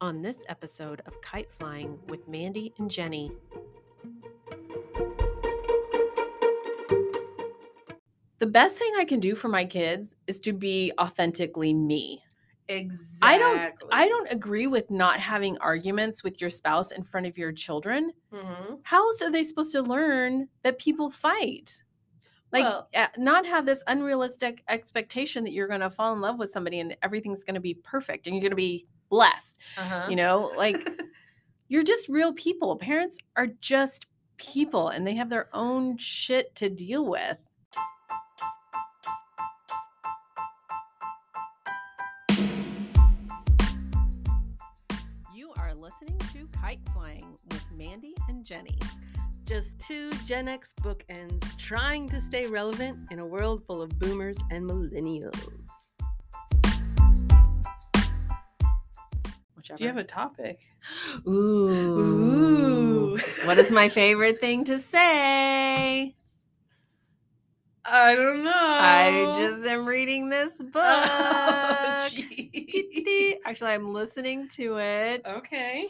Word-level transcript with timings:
on 0.00 0.22
this 0.22 0.38
episode 0.48 1.02
of 1.06 1.20
Kite 1.20 1.50
Flying 1.50 1.98
with 2.08 2.26
Mandy 2.28 2.72
and 2.78 2.90
Jenny. 2.90 3.30
The 8.38 8.46
best 8.46 8.78
thing 8.78 8.92
I 8.98 9.04
can 9.04 9.18
do 9.20 9.34
for 9.34 9.48
my 9.48 9.64
kids 9.64 10.16
is 10.26 10.38
to 10.40 10.52
be 10.52 10.92
authentically 11.00 11.72
me. 11.72 12.22
Exactly. 12.68 13.18
I 13.22 13.38
don't 13.38 13.72
I 13.92 14.08
don't 14.08 14.30
agree 14.30 14.66
with 14.66 14.90
not 14.90 15.18
having 15.20 15.56
arguments 15.58 16.22
with 16.24 16.40
your 16.40 16.50
spouse 16.50 16.90
in 16.92 17.02
front 17.04 17.26
of 17.26 17.38
your 17.38 17.52
children. 17.52 18.10
hmm 18.32 18.74
How 18.82 19.06
else 19.06 19.22
are 19.22 19.30
they 19.30 19.42
supposed 19.44 19.72
to 19.72 19.82
learn 19.82 20.48
that 20.64 20.78
people 20.78 21.08
fight? 21.08 21.82
Like 22.52 22.64
Well- 22.64 22.88
uh, 22.94 23.06
not 23.16 23.46
have 23.46 23.66
this 23.66 23.82
unrealistic 23.86 24.62
expectation 24.68 25.44
that 25.44 25.52
you're 25.52 25.68
going 25.68 25.80
to 25.80 25.90
fall 25.90 26.12
in 26.12 26.20
love 26.20 26.38
with 26.38 26.50
somebody 26.50 26.80
and 26.80 26.96
everything's 27.02 27.44
going 27.44 27.54
to 27.54 27.60
be 27.60 27.74
perfect 27.74 28.26
and 28.26 28.34
you're 28.34 28.42
going 28.42 28.50
to 28.50 28.56
be 28.56 28.86
blessed. 29.08 29.58
Uh-huh. 29.76 30.06
You 30.08 30.16
know, 30.16 30.52
like 30.56 30.88
you're 31.68 31.82
just 31.82 32.08
real 32.08 32.32
people. 32.32 32.76
Parents 32.76 33.18
are 33.36 33.48
just 33.60 34.06
people 34.36 34.88
and 34.88 35.06
they 35.06 35.14
have 35.14 35.30
their 35.30 35.48
own 35.52 35.96
shit 35.96 36.54
to 36.56 36.68
deal 36.68 37.06
with. 37.06 37.38
You 45.34 45.52
are 45.56 45.74
listening 45.74 46.18
to 46.32 46.48
Kite 46.60 46.80
Flying 46.92 47.36
with 47.50 47.64
Mandy 47.72 48.14
and 48.28 48.44
Jenny. 48.44 48.78
Just 49.44 49.78
two 49.78 50.10
Gen 50.26 50.48
X 50.48 50.74
bookends 50.82 51.56
trying 51.56 52.08
to 52.08 52.20
stay 52.20 52.46
relevant 52.46 52.98
in 53.12 53.20
a 53.20 53.26
world 53.26 53.62
full 53.64 53.80
of 53.80 53.96
boomers 53.98 54.38
and 54.50 54.68
millennials. 54.68 55.85
Whichever. 59.66 59.78
Do 59.78 59.82
you 59.84 59.88
have 59.88 59.96
a 59.96 60.04
topic? 60.04 60.60
Ooh. 61.28 61.68
Ooh. 61.98 63.18
what 63.44 63.58
is 63.58 63.72
my 63.72 63.88
favorite 64.00 64.40
thing 64.40 64.62
to 64.64 64.78
say? 64.78 66.14
I 67.84 68.14
don't 68.14 68.44
know. 68.44 68.52
I 68.54 69.34
just 69.36 69.66
am 69.66 69.86
reading 69.86 70.28
this 70.28 70.56
book. 70.62 70.82
Oh. 70.84 72.08
Actually, 73.44 73.70
I'm 73.72 73.92
listening 73.92 74.46
to 74.50 74.78
it. 74.78 75.26
okay. 75.28 75.88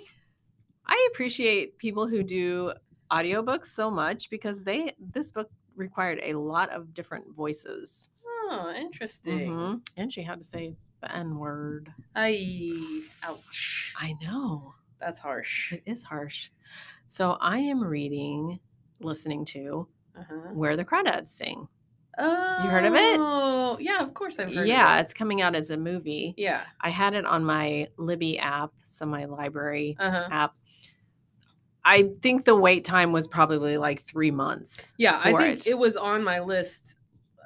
I 0.87 1.09
appreciate 1.13 1.77
people 1.79 2.07
who 2.07 2.23
do 2.23 2.73
audiobooks 3.11 3.67
so 3.67 3.91
much 3.91 4.31
because 4.31 4.65
they 4.65 4.93
this 4.99 5.33
book 5.33 5.51
required 5.75 6.21
a 6.23 6.33
lot 6.35 6.71
of 6.71 6.95
different 6.95 7.35
voices. 7.35 8.09
Oh, 8.25 8.73
interesting. 8.75 9.51
Mhm. 9.51 9.81
And 9.97 10.13
she 10.13 10.23
had 10.23 10.39
to 10.39 10.45
say 10.47 10.77
the 11.01 11.15
N 11.15 11.39
word. 11.39 11.93
I 12.15 13.03
ouch. 13.23 13.95
I 13.97 14.15
know. 14.23 14.75
That's 15.01 15.19
harsh. 15.19 15.73
It 15.73 15.83
is 15.87 16.03
harsh. 16.03 16.51
So 17.07 17.37
I 17.41 17.59
am 17.59 17.83
reading, 17.85 18.59
listening 19.01 19.45
to 19.47 19.87
Uh-huh. 20.19 20.35
Where 20.55 20.77
the 20.77 20.85
Crawdads 20.85 21.29
Sing. 21.29 21.69
Oh, 22.19 22.61
you 22.65 22.71
heard 22.71 22.87
of 22.87 22.95
it? 22.95 23.19
Oh, 23.21 23.77
yeah, 23.79 24.01
of 24.01 24.15
course 24.15 24.39
I've 24.39 24.55
heard 24.55 24.67
yeah, 24.67 24.95
of 24.95 24.99
it. 24.99 25.03
it's 25.03 25.13
coming 25.13 25.43
out 25.43 25.55
as 25.55 25.71
a 25.71 25.77
movie. 25.77 26.33
Yeah. 26.39 26.63
I 26.81 26.89
had 26.89 27.13
it 27.13 27.27
on 27.27 27.45
my 27.45 27.89
Libby 27.99 28.39
app, 28.39 28.71
so 28.83 29.05
my 29.05 29.27
library 29.27 29.97
Uh-huh. 30.01 30.27
app. 30.31 30.55
I 31.85 32.11
think 32.23 32.45
the 32.47 32.57
wait 32.57 32.85
time 32.85 33.13
was 33.13 33.27
probably 33.29 33.77
like 33.77 34.03
three 34.03 34.31
months. 34.33 34.95
Yeah, 34.97 35.21
I 35.23 35.33
think 35.37 35.67
it. 35.69 35.79
was 35.79 35.97
on 35.97 36.25
my 36.25 36.41
list, 36.41 36.96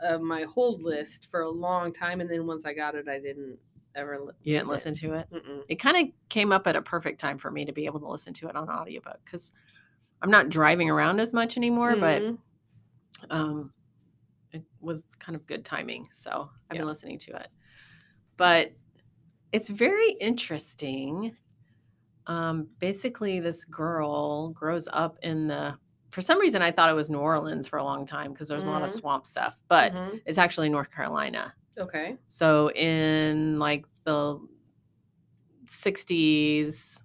uh, 0.06 0.18
my 0.18 0.42
hold 0.42 0.82
list 0.82 1.30
for 1.30 1.42
a 1.42 1.48
long 1.48 1.92
time, 1.92 2.20
and 2.20 2.30
then 2.30 2.46
once 2.46 2.64
I 2.64 2.72
got 2.74 2.94
it, 2.94 3.08
I 3.08 3.18
didn't 3.18 3.58
ever. 3.94 4.18
Li- 4.20 4.32
You 4.42 4.54
didn't 4.56 4.68
listen 4.68 4.94
to 4.94 5.14
it. 5.14 5.26
it. 5.32 5.44
Mm-mm. 5.44 5.64
It 5.68 5.76
kind 5.76 5.96
of 5.96 6.12
came 6.28 6.52
up 6.52 6.66
at 6.66 6.76
a 6.76 6.82
perfect 6.82 7.18
time 7.20 7.38
for 7.38 7.50
me 7.50 7.64
to 7.64 7.72
be 7.72 7.86
able 7.86 8.00
to 8.00 8.08
listen 8.08 8.32
to 8.34 8.48
it 8.48 8.56
on 8.56 8.68
audiobook 8.68 9.18
because 9.24 9.50
I'm 10.22 10.30
not 10.30 10.48
driving 10.48 10.90
around 10.90 11.18
as 11.20 11.32
much 11.34 11.56
anymore, 11.56 11.94
Mhm. 11.96 12.38
but 13.20 13.34
um, 13.34 13.72
it 14.52 14.62
was 14.80 15.14
kind 15.16 15.36
of 15.36 15.46
good 15.46 15.64
timing. 15.64 16.06
So 16.12 16.50
I've 16.70 16.74
Yeah. 16.76 16.80
been 16.82 16.88
listening 16.88 17.18
to 17.20 17.36
it. 17.36 17.48
But 18.36 18.72
it's 19.52 19.68
very 19.68 20.12
interesting. 20.12 21.36
Um, 22.26 22.68
basically, 22.78 23.40
this 23.40 23.64
girl 23.64 24.50
grows 24.50 24.88
up 24.92 25.18
in 25.22 25.48
the. 25.48 25.76
For 26.10 26.20
some 26.22 26.40
reason, 26.40 26.62
I 26.62 26.72
thought 26.72 26.90
it 26.90 26.94
was 26.94 27.10
New 27.10 27.18
Orleans 27.18 27.68
for 27.68 27.78
a 27.78 27.84
long 27.84 28.04
time 28.06 28.32
because 28.32 28.48
there's 28.48 28.66
a 28.66 28.70
lot 28.70 28.82
of 28.82 28.90
Mhm. 28.90 28.98
swamp 29.00 29.26
stuff, 29.26 29.56
but 29.68 29.92
Mhm. 29.92 30.22
it's 30.26 30.38
actually 30.38 30.68
North 30.68 30.90
Carolina. 30.90 31.54
okay, 31.78 32.18
So 32.28 32.70
in 32.72 33.58
like 33.58 33.86
the 34.04 34.40
60s, 35.66 37.02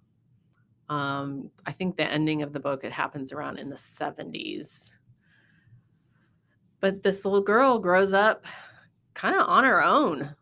um, 0.90 1.52
I 1.66 1.72
think 1.74 1.98
the 1.98 2.06
ending 2.10 2.42
of 2.44 2.54
the 2.54 2.60
book 2.62 2.84
it 2.84 2.92
happens 2.94 3.34
around 3.34 3.58
in 3.60 3.70
the 3.70 3.78
70s. 3.78 5.00
But 6.80 7.04
this 7.04 7.26
little 7.26 7.42
girl 7.42 7.80
grows 7.80 8.14
up 8.14 8.46
kind 9.14 9.36
of 9.36 9.48
on 9.48 9.64
her 9.66 9.84
own. 9.84 10.36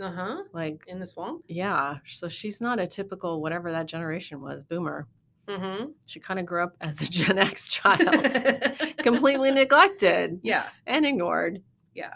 uh 0.00 0.10
huh, 0.12 0.44
Like, 0.52 0.84
in 0.86 1.00
the 1.00 1.06
swamp. 1.06 1.44
yeah, 1.48 1.98
so 2.06 2.28
she's 2.28 2.60
not 2.60 2.78
a 2.80 2.86
typical 2.86 3.40
whatever 3.42 3.72
that 3.72 3.86
generation 3.86 4.40
was, 4.40 4.64
boomer. 4.64 5.08
Mm-hmm. 5.48 5.86
She 6.06 6.20
kind 6.20 6.38
of 6.38 6.46
grew 6.46 6.62
up 6.62 6.76
as 6.80 7.00
a 7.02 7.06
Gen 7.06 7.38
X 7.38 7.68
child, 7.68 8.00
completely 8.98 9.50
neglected 9.50 10.40
yeah, 10.42 10.68
and 10.86 11.04
ignored. 11.04 11.62
yeah. 11.94 12.14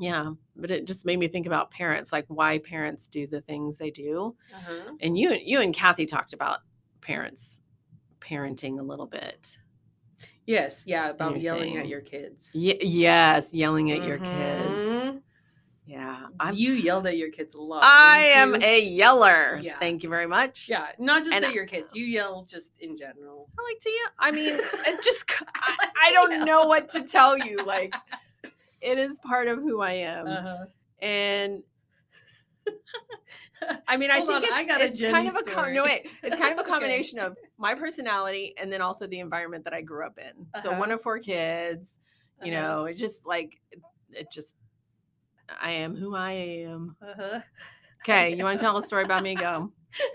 Yeah, 0.00 0.32
but 0.56 0.72
it 0.72 0.84
just 0.84 1.06
made 1.06 1.18
me 1.20 1.28
think 1.28 1.46
about 1.46 1.70
parents, 1.70 2.12
like 2.12 2.24
why 2.26 2.58
parents 2.58 3.06
do 3.06 3.26
the 3.28 3.40
things 3.42 3.76
they 3.76 3.90
do. 3.90 4.34
Uh-huh. 4.52 4.94
and 5.00 5.16
you 5.16 5.36
you 5.44 5.60
and 5.60 5.72
Kathy 5.72 6.06
talked 6.06 6.32
about 6.32 6.60
parents 7.00 7.60
parenting 8.18 8.80
a 8.80 8.82
little 8.82 9.06
bit. 9.06 9.56
Yes, 10.46 10.84
yeah, 10.86 11.10
about 11.10 11.40
yelling 11.40 11.76
at 11.76 11.86
your 11.86 12.00
kids. 12.00 12.50
Y- 12.54 12.78
yes, 12.80 13.54
yelling 13.54 13.92
at 13.92 14.02
your 14.02 14.18
kids. 14.18 15.20
Yeah, 15.92 16.28
I'm, 16.40 16.54
You 16.54 16.72
yelled 16.72 17.06
at 17.06 17.18
your 17.18 17.28
kids 17.30 17.54
a 17.54 17.60
lot. 17.60 17.84
I 17.84 18.20
am 18.34 18.54
a 18.62 18.80
yeller. 18.80 19.58
Yeah. 19.62 19.78
Thank 19.78 20.02
you 20.02 20.08
very 20.08 20.26
much. 20.26 20.66
Yeah, 20.66 20.86
not 20.98 21.22
just 21.22 21.34
And 21.34 21.44
at 21.44 21.52
your 21.52 21.66
kids. 21.66 21.94
You 21.94 22.06
yell 22.06 22.46
just 22.48 22.78
in 22.80 22.96
general. 22.96 23.50
I 23.58 23.62
like 23.62 23.78
to 23.80 23.90
yell. 23.90 24.10
I 24.18 24.30
mean, 24.30 24.54
it 24.86 25.02
just 25.04 25.30
I, 25.54 25.76
like 25.78 25.90
I 26.02 26.12
don't 26.14 26.30
yell. 26.30 26.44
know 26.46 26.66
what 26.66 26.88
to 26.90 27.02
tell 27.02 27.36
you. 27.36 27.62
Like, 27.66 27.94
it 28.80 28.96
is 28.96 29.18
part 29.18 29.48
of 29.48 29.58
who 29.58 29.82
I 29.82 29.92
am, 29.92 30.26
Uh-huh. 30.28 30.64
and 31.02 31.62
I 33.86 33.98
mean, 33.98 34.10
I 34.10 34.16
Hold 34.16 34.28
think 34.28 34.36
on, 34.38 34.44
it's, 34.44 34.52
I 34.52 34.64
got 34.64 34.80
a 34.80 34.84
it's 34.84 35.00
kind 35.02 35.28
of 35.28 35.34
a 35.34 35.42
com- 35.42 35.74
no 35.74 35.84
wait, 35.84 36.06
it's 36.22 36.36
kind 36.36 36.52
of 36.52 36.58
a 36.58 36.62
Okay. 36.62 36.70
combination 36.70 37.18
of 37.18 37.36
my 37.58 37.74
personality 37.74 38.54
and 38.56 38.72
then 38.72 38.80
also 38.80 39.06
the 39.06 39.20
environment 39.20 39.64
that 39.64 39.74
I 39.74 39.82
grew 39.82 40.06
up 40.06 40.18
in. 40.18 40.46
So 40.62 40.70
one 40.70 40.84
Uh-huh. 40.84 40.94
of 40.94 41.02
four 41.02 41.18
kids, 41.18 42.00
you 42.42 42.52
Uh-huh. 42.52 42.62
know, 42.62 42.84
it 42.86 42.94
just 42.94 43.26
like 43.26 43.60
it, 43.70 43.80
it 44.10 44.30
just 44.32 44.56
I 45.60 45.72
am 45.72 45.96
who 45.96 46.14
I 46.14 46.32
am. 46.32 46.96
Uh-huh. 47.02 47.40
Okay, 48.04 48.34
you 48.36 48.42
want 48.42 48.58
to 48.58 48.64
tell 48.64 48.76
a 48.76 48.82
story 48.82 49.04
about 49.04 49.22
me? 49.22 49.36
Go. 49.36 49.70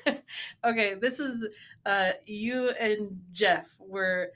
okay, 0.65 0.95
this 0.95 1.19
is 1.19 1.47
uh 1.85 2.11
you 2.25 2.69
and 2.71 3.17
Jeff 3.31 3.65
were 3.79 4.31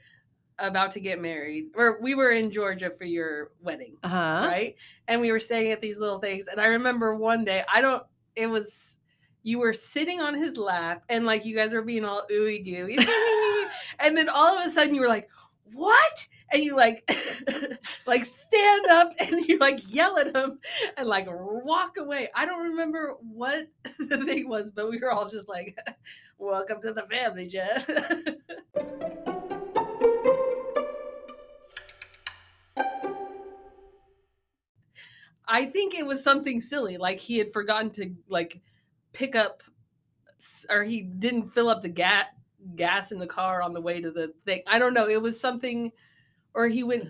about 0.58 0.90
to 0.92 1.00
get 1.00 1.20
married. 1.20 1.66
Or 1.74 1.98
we 2.00 2.14
were 2.14 2.30
in 2.30 2.50
Georgia 2.50 2.90
for 2.90 3.04
your 3.04 3.50
wedding, 3.60 3.96
Uh 4.02 4.08
huh. 4.08 4.44
right? 4.48 4.74
And 5.08 5.20
we 5.20 5.30
were 5.32 5.38
staying 5.40 5.70
at 5.72 5.82
these 5.82 5.98
little 5.98 6.18
things. 6.18 6.46
And 6.46 6.60
I 6.60 6.66
remember 6.68 7.14
one 7.16 7.44
day, 7.44 7.62
I 7.72 7.82
don't 7.82 8.02
it 8.36 8.46
was 8.48 8.96
you 9.42 9.58
were 9.58 9.72
sitting 9.74 10.20
on 10.20 10.34
his 10.34 10.56
lap 10.56 11.02
and 11.08 11.26
like 11.26 11.44
you 11.44 11.54
guys 11.54 11.72
were 11.74 11.82
being 11.82 12.04
all 12.04 12.22
ooey 12.30 12.64
gooey. 12.64 12.96
and 13.98 14.16
then 14.16 14.28
all 14.28 14.56
of 14.58 14.64
a 14.64 14.70
sudden 14.70 14.94
you 14.94 15.00
were 15.00 15.08
like, 15.08 15.28
what? 15.72 16.26
And 16.52 16.62
you 16.62 16.76
like 16.76 17.10
like 18.06 18.24
stand 18.24 18.86
up 18.86 19.12
and 19.20 19.46
you 19.46 19.58
like 19.58 19.80
yell 19.88 20.18
at 20.18 20.34
him 20.34 20.58
and 20.96 21.08
like 21.08 21.26
walk 21.28 21.96
away. 21.98 22.28
I 22.34 22.46
don't 22.46 22.62
remember 22.70 23.14
what 23.20 23.68
the 23.98 24.18
thing 24.18 24.48
was, 24.48 24.70
but 24.70 24.90
we 24.90 24.98
were 24.98 25.10
all 25.10 25.28
just 25.28 25.48
like, 25.48 25.78
Welcome 26.38 26.80
to 26.82 26.92
the 26.92 27.02
family, 27.02 27.46
Jeff. 27.46 27.88
I 35.46 35.66
think 35.66 35.94
it 35.94 36.06
was 36.06 36.24
something 36.24 36.60
silly, 36.60 36.96
like 36.96 37.20
he 37.20 37.38
had 37.38 37.52
forgotten 37.52 37.90
to 37.92 38.14
like 38.28 38.60
pick 39.12 39.36
up 39.36 39.62
or 40.68 40.82
he 40.82 41.02
didn't 41.02 41.50
fill 41.50 41.68
up 41.68 41.82
the 41.82 41.88
gas 41.88 42.26
gas 42.76 43.12
in 43.12 43.18
the 43.18 43.26
car 43.26 43.62
on 43.62 43.72
the 43.72 43.80
way 43.80 44.00
to 44.00 44.10
the 44.10 44.32
thing. 44.46 44.62
I 44.66 44.78
don't 44.78 44.94
know. 44.94 45.08
It 45.08 45.20
was 45.20 45.38
something 45.40 45.92
or 46.54 46.68
he 46.68 46.82
went 46.82 47.08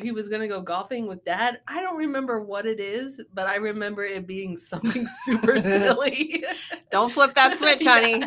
he 0.00 0.12
was 0.12 0.28
gonna 0.28 0.46
go 0.46 0.60
golfing 0.60 1.08
with 1.08 1.24
dad. 1.24 1.60
I 1.66 1.80
don't 1.80 1.96
remember 1.96 2.40
what 2.40 2.64
it 2.64 2.78
is, 2.78 3.20
but 3.34 3.48
I 3.48 3.56
remember 3.56 4.04
it 4.04 4.26
being 4.26 4.56
something 4.56 5.06
super 5.24 5.58
silly. 5.60 6.44
Don't 6.90 7.10
flip 7.10 7.34
that 7.34 7.58
switch, 7.58 7.84
Yeah. 7.84 7.94
honey. 8.00 8.24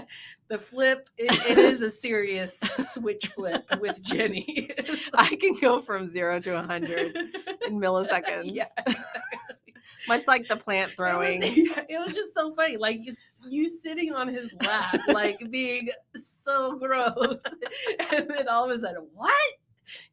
The 0.50 0.58
flip, 0.58 1.10
it, 1.18 1.32
it 1.50 1.58
is 1.58 1.82
a 1.82 1.90
serious 1.90 2.60
switch 2.60 3.28
flip 3.28 3.66
with 3.80 4.04
Jenny. 4.04 4.70
I 5.16 5.36
can 5.36 5.54
go 5.60 5.82
from 5.82 6.08
zero 6.10 6.40
to 6.42 6.60
a 6.60 6.62
hundred 6.62 7.16
in 7.66 7.80
milliseconds. 7.80 8.52
Yeah, 8.54 8.66
exactly. 8.86 8.96
Much 10.08 10.28
like 10.28 10.48
the 10.48 10.56
plant 10.56 10.92
It 10.92 10.96
throwing. 10.96 11.40
was, 11.42 11.50
it 11.90 12.00
was 12.08 12.16
just 12.16 12.34
so 12.34 12.54
funny, 12.56 12.78
like 12.78 13.06
you, 13.06 13.14
you 13.50 13.68
sitting 13.70 14.14
on 14.14 14.28
his 14.28 14.50
lap, 14.62 15.00
like 15.10 15.40
being 15.50 15.90
so 16.16 16.78
gross, 16.78 17.42
and 18.12 18.28
then 18.30 18.48
all 18.48 18.66
of 18.66 18.72
a 18.72 18.78
sudden, 18.78 19.08
what? 19.14 19.32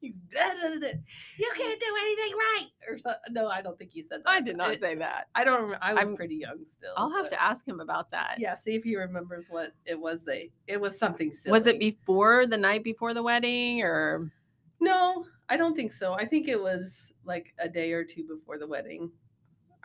You, 0.00 0.12
you 0.32 1.50
can't 1.56 1.80
do 1.80 1.86
anything 2.02 2.32
right, 2.36 2.66
or 2.88 2.98
so, 2.98 3.12
no? 3.30 3.46
I 3.48 3.62
don't 3.62 3.78
think 3.78 3.94
you 3.94 4.02
said 4.02 4.22
that. 4.24 4.28
I 4.30 4.40
did 4.40 4.56
not 4.56 4.72
It- 4.72 4.80
say 4.80 4.96
that. 4.96 5.28
I 5.36 5.44
don't. 5.44 5.62
Remember. 5.62 5.78
I 5.80 5.94
was 5.94 6.08
I'm- 6.08 6.16
pretty 6.16 6.34
young 6.34 6.58
still. 6.66 6.90
I'll 6.96 7.10
have 7.12 7.26
but- 7.26 7.30
to 7.30 7.42
ask 7.42 7.66
him 7.66 7.78
about 7.80 8.10
that. 8.10 8.34
Yeah, 8.38 8.54
see 8.54 8.74
if 8.74 8.82
he 8.82 8.96
remembers 8.96 9.46
what 9.48 9.72
it 9.86 9.98
was. 9.98 10.24
They 10.24 10.50
it 10.66 10.80
was 10.80 10.98
something 10.98 11.32
silly. 11.32 11.52
Was 11.52 11.66
it 11.68 11.78
before 11.78 12.46
the 12.48 12.56
night 12.56 12.82
before 12.82 13.14
the 13.14 13.22
wedding 13.22 13.80
or 13.82 14.30
No, 14.80 15.24
I 15.48 15.56
don't 15.56 15.76
think 15.76 15.92
so. 15.92 16.14
I 16.14 16.24
think 16.26 16.48
it 16.48 16.60
was 16.60 17.12
like 17.24 17.54
a 17.60 17.68
day 17.68 17.92
or 17.92 18.02
two 18.04 18.24
before 18.26 18.58
the 18.58 18.66
wedding. 18.66 19.10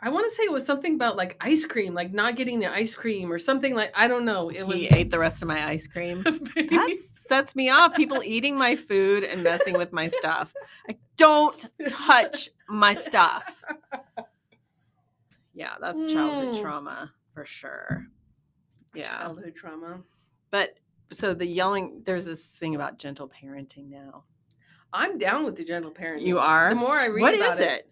I 0.00 0.10
want 0.10 0.26
to 0.28 0.30
say 0.34 0.42
it 0.44 0.52
was 0.52 0.66
something 0.66 0.94
about 0.94 1.16
like 1.16 1.36
ice 1.40 1.64
cream, 1.64 1.94
like 1.94 2.12
not 2.12 2.36
getting 2.36 2.60
the 2.60 2.70
ice 2.70 2.94
cream 2.94 3.32
or 3.32 3.38
something 3.38 3.74
like 3.74 3.92
I 3.94 4.08
don't 4.08 4.24
know. 4.26 4.50
It 4.50 4.62
was 4.66 4.76
he 4.76 4.88
ate 4.88 5.10
the 5.10 5.18
rest 5.18 5.40
of 5.42 5.48
my 5.48 5.66
ice 5.66 5.86
cream? 5.86 6.22
That 6.54 6.96
sets 7.28 7.56
me 7.56 7.70
off. 7.70 7.94
People 7.96 8.22
eating 8.22 8.56
my 8.56 8.76
food 8.76 9.24
and 9.24 9.42
messing 9.42 9.76
with 9.76 9.92
my 9.92 10.06
stuff. 10.08 10.52
I 10.88 10.96
don't 11.16 11.66
touch 11.88 12.50
my 12.68 12.94
stuff. 12.94 13.64
Yeah, 15.54 15.74
that's 15.80 16.12
childhood 16.12 16.54
Mm. 16.56 16.62
trauma 16.62 17.12
for 17.34 17.44
sure. 17.44 18.06
Yeah. 18.94 19.08
childhood 19.22 19.54
trauma. 19.56 20.02
But 20.50 20.78
so 21.10 21.34
the 21.34 21.46
yelling, 21.46 22.02
there's 22.04 22.26
this 22.26 22.46
thing 22.46 22.74
about 22.74 22.98
gentle 22.98 23.28
parenting 23.28 23.88
now. 23.88 24.24
I'm 24.92 25.18
down 25.18 25.44
with 25.44 25.56
the 25.56 25.64
gentle 25.64 25.90
parenting. 25.90 26.26
You 26.26 26.38
are? 26.38 26.68
The 26.70 26.76
more 26.76 26.98
I 26.98 27.06
read 27.06 27.22
What 27.22 27.34
is 27.34 27.40
about 27.40 27.60
it? 27.60 27.88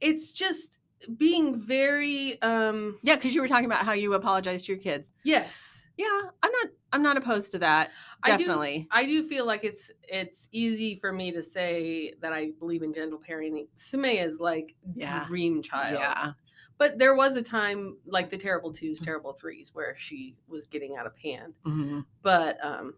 it's 0.00 0.32
just 0.32 0.78
being 1.16 1.56
very 1.56 2.40
um 2.42 2.98
Yeah, 3.02 3.16
because 3.16 3.34
you 3.34 3.40
were 3.40 3.48
talking 3.48 3.66
about 3.66 3.84
how 3.84 3.92
you 3.92 4.14
apologize 4.14 4.64
to 4.66 4.72
your 4.72 4.80
kids. 4.80 5.12
yes. 5.24 5.72
Yeah, 5.98 6.20
I'm 6.42 6.50
not 6.52 6.66
I'm 6.92 7.02
not 7.02 7.16
opposed 7.16 7.52
to 7.52 7.58
that. 7.60 7.90
I 8.22 8.32
do- 8.32 8.44
Definitely. 8.44 8.86
I 8.90 9.06
do 9.06 9.22
feel 9.26 9.46
like 9.46 9.64
it's 9.64 9.90
it's 10.02 10.48
easy 10.52 10.96
for 10.96 11.10
me 11.10 11.32
to 11.32 11.42
say 11.42 12.12
that 12.20 12.34
I 12.34 12.50
believe 12.58 12.82
in 12.82 12.92
gentle 12.92 13.18
parenting. 13.18 13.66
Sumaya 13.76 14.26
is 14.26 14.38
like 14.38 14.74
Yeah. 14.94 15.24
dream 15.26 15.62
child. 15.62 15.98
Yeah. 16.00 16.32
But 16.78 16.98
there 16.98 17.14
was 17.16 17.36
a 17.36 17.42
time 17.42 17.96
like 18.04 18.28
the 18.30 18.36
terrible 18.36 18.72
twos, 18.74 19.00
terrible 19.00 19.32
threes, 19.32 19.70
where 19.74 19.94
she 19.96 20.36
was 20.48 20.66
getting 20.66 20.96
out 20.96 21.06
of 21.06 21.16
hand. 21.16 21.54
Mhm. 21.64 22.04
But 22.22 22.58
um 22.62 22.94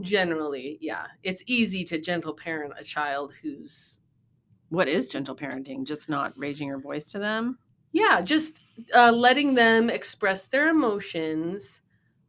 generally, 0.00 0.78
yeah, 0.80 1.06
it's 1.22 1.42
easy 1.46 1.84
to 1.84 2.00
gentle 2.00 2.32
parent 2.34 2.72
a 2.78 2.84
child 2.84 3.34
who's 3.42 3.99
What 4.70 4.88
is 4.88 5.08
gentle 5.08 5.36
parenting? 5.36 5.84
Just 5.84 6.08
not 6.08 6.32
raising 6.36 6.66
your 6.68 6.78
voice 6.80 7.04
to 7.12 7.18
them? 7.18 7.58
yeah, 7.92 8.20
just 8.22 8.60
uh, 8.94 9.10
letting 9.10 9.54
them 9.54 9.90
express 9.90 10.46
their 10.46 10.68
emotions 10.68 11.80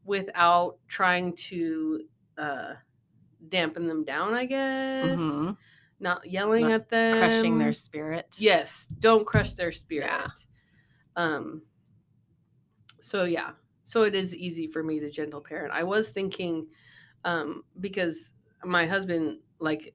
without 0.03 0.77
trying 0.87 1.35
to 1.35 2.01
uh 2.37 2.73
dampen 3.49 3.87
them 3.87 4.03
down, 4.03 4.33
I 4.33 4.45
guess. 4.45 5.19
Mhm. 5.19 5.57
Not 5.99 6.25
yelling 6.25 6.69
Not 6.69 6.71
at 6.71 6.89
them. 6.89 7.17
Crushing 7.19 7.59
their 7.59 7.73
spirit. 7.73 8.35
Yes, 8.39 8.87
don't 8.87 9.25
crush 9.25 9.53
their 9.53 9.71
spirit. 9.71 10.07
Yeah. 10.07 10.27
Um 11.15 11.61
so 12.99 13.25
yeah. 13.25 13.51
So 13.83 14.03
it 14.03 14.15
is 14.15 14.35
easy 14.35 14.67
for 14.67 14.83
me 14.83 14.99
to 14.99 15.11
gentle 15.11 15.41
parent. 15.41 15.73
I 15.73 15.83
was 15.83 16.09
thinking 16.09 16.67
um 17.23 17.63
because 17.79 18.31
my 18.63 18.85
husband 18.87 19.39
like 19.59 19.93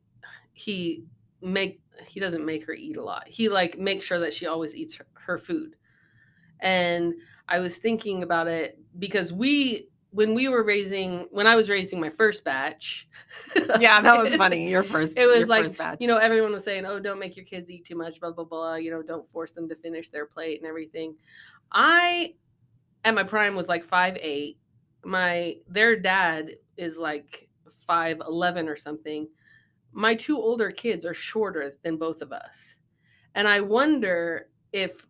he 0.53 1.05
make 1.43 1.81
he 2.07 2.21
doesn't 2.21 2.45
make 2.45 2.67
her 2.67 2.75
eat 2.75 2.97
a 2.97 3.03
lot. 3.03 3.27
He 3.27 3.49
like 3.49 3.79
makes 3.79 4.05
sure 4.05 4.19
that 4.19 4.33
she 4.33 4.47
always 4.47 4.75
eats 4.77 4.95
her, 4.97 5.07
her 5.15 5.39
food. 5.39 5.77
And 6.61 7.15
I 7.49 7.61
was 7.61 7.79
thinking 7.79 8.23
about 8.23 8.47
it 8.47 8.79
because 8.99 9.33
we 9.33 9.89
when 10.11 10.35
we 10.35 10.49
were 10.49 10.65
raising 10.65 11.29
when 11.31 11.47
I 11.47 11.57
was 11.57 11.69
raising 11.69 12.01
my 12.01 12.11
first 12.11 12.45
batch. 12.45 13.09
Yeah, 13.79 14.01
that 14.01 14.19
was 14.19 14.35
funny. 14.37 14.69
Your 14.71 14.83
first 14.83 15.19
It 15.19 15.27
was 15.27 15.49
like, 15.49 16.01
you 16.01 16.07
know, 16.07 16.17
everyone 16.17 16.53
was 16.53 16.65
saying, 16.65 16.87
"Oh, 16.87 16.99
don't 17.01 17.19
make 17.19 17.37
your 17.37 17.45
kids 17.45 17.69
eat 17.69 17.85
too 17.85 17.97
much," 17.97 18.21
blah 18.21 18.31
blah 18.31 18.45
blah. 18.45 18.77
You 18.77 18.91
know, 18.91 19.03
don't 19.03 19.29
force 19.29 19.51
them 19.51 19.69
to 19.69 19.75
finish 19.75 20.09
their 20.09 20.25
plate 20.25 20.61
and 20.61 20.69
everything. 20.69 21.17
I, 21.73 22.35
at 23.05 23.15
my 23.15 23.25
prime, 23.25 23.55
was 23.55 23.69
like 23.69 23.85
five 23.85 24.17
eight. 24.21 24.59
My 25.05 25.57
their 25.69 25.97
dad 25.97 26.53
is 26.77 26.97
like 26.97 27.49
five 27.87 28.21
eleven 28.27 28.69
or 28.69 28.77
something. 28.77 29.29
My 29.97 30.15
two 30.15 30.37
older 30.37 30.71
kids 30.71 31.07
are 31.07 31.15
shorter 31.15 31.79
than 31.83 31.97
both 31.97 32.21
of 32.21 32.31
us, 32.31 32.77
and 33.35 33.49
I 33.49 33.61
wonder 33.61 34.51
if 34.73 35.07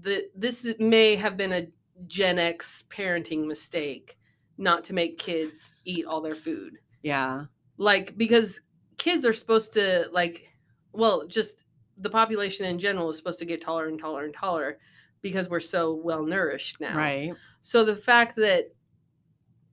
the 0.00 0.28
this 0.34 0.74
may 0.78 1.14
have 1.14 1.36
been 1.36 1.52
a 1.52 1.66
Gen 2.06 2.38
X 2.38 2.84
parenting 2.88 3.46
mistake 3.46 4.18
not 4.56 4.82
to 4.84 4.92
make 4.94 5.18
kids 5.18 5.72
eat 5.84 6.06
all 6.06 6.20
their 6.20 6.34
food 6.34 6.78
yeah. 7.02 7.44
like 7.76 8.16
because 8.16 8.60
kids 8.98 9.24
are 9.24 9.32
supposed 9.32 9.72
to 9.72 10.08
like 10.12 10.48
well 10.92 11.26
just 11.26 11.64
the 11.98 12.10
population 12.10 12.64
in 12.66 12.78
general 12.78 13.10
is 13.10 13.16
supposed 13.16 13.38
to 13.40 13.44
get 13.44 13.60
taller 13.60 13.88
and 13.88 13.98
taller 13.98 14.24
and 14.24 14.34
taller 14.34 14.78
because 15.22 15.48
we're 15.48 15.60
so 15.60 15.94
well 16.04 16.22
nourished 16.24 16.80
now 16.80 16.96
Right. 16.96 17.32
so 17.62 17.84
the 17.84 17.96
fact 17.96 18.36
that 18.36 18.72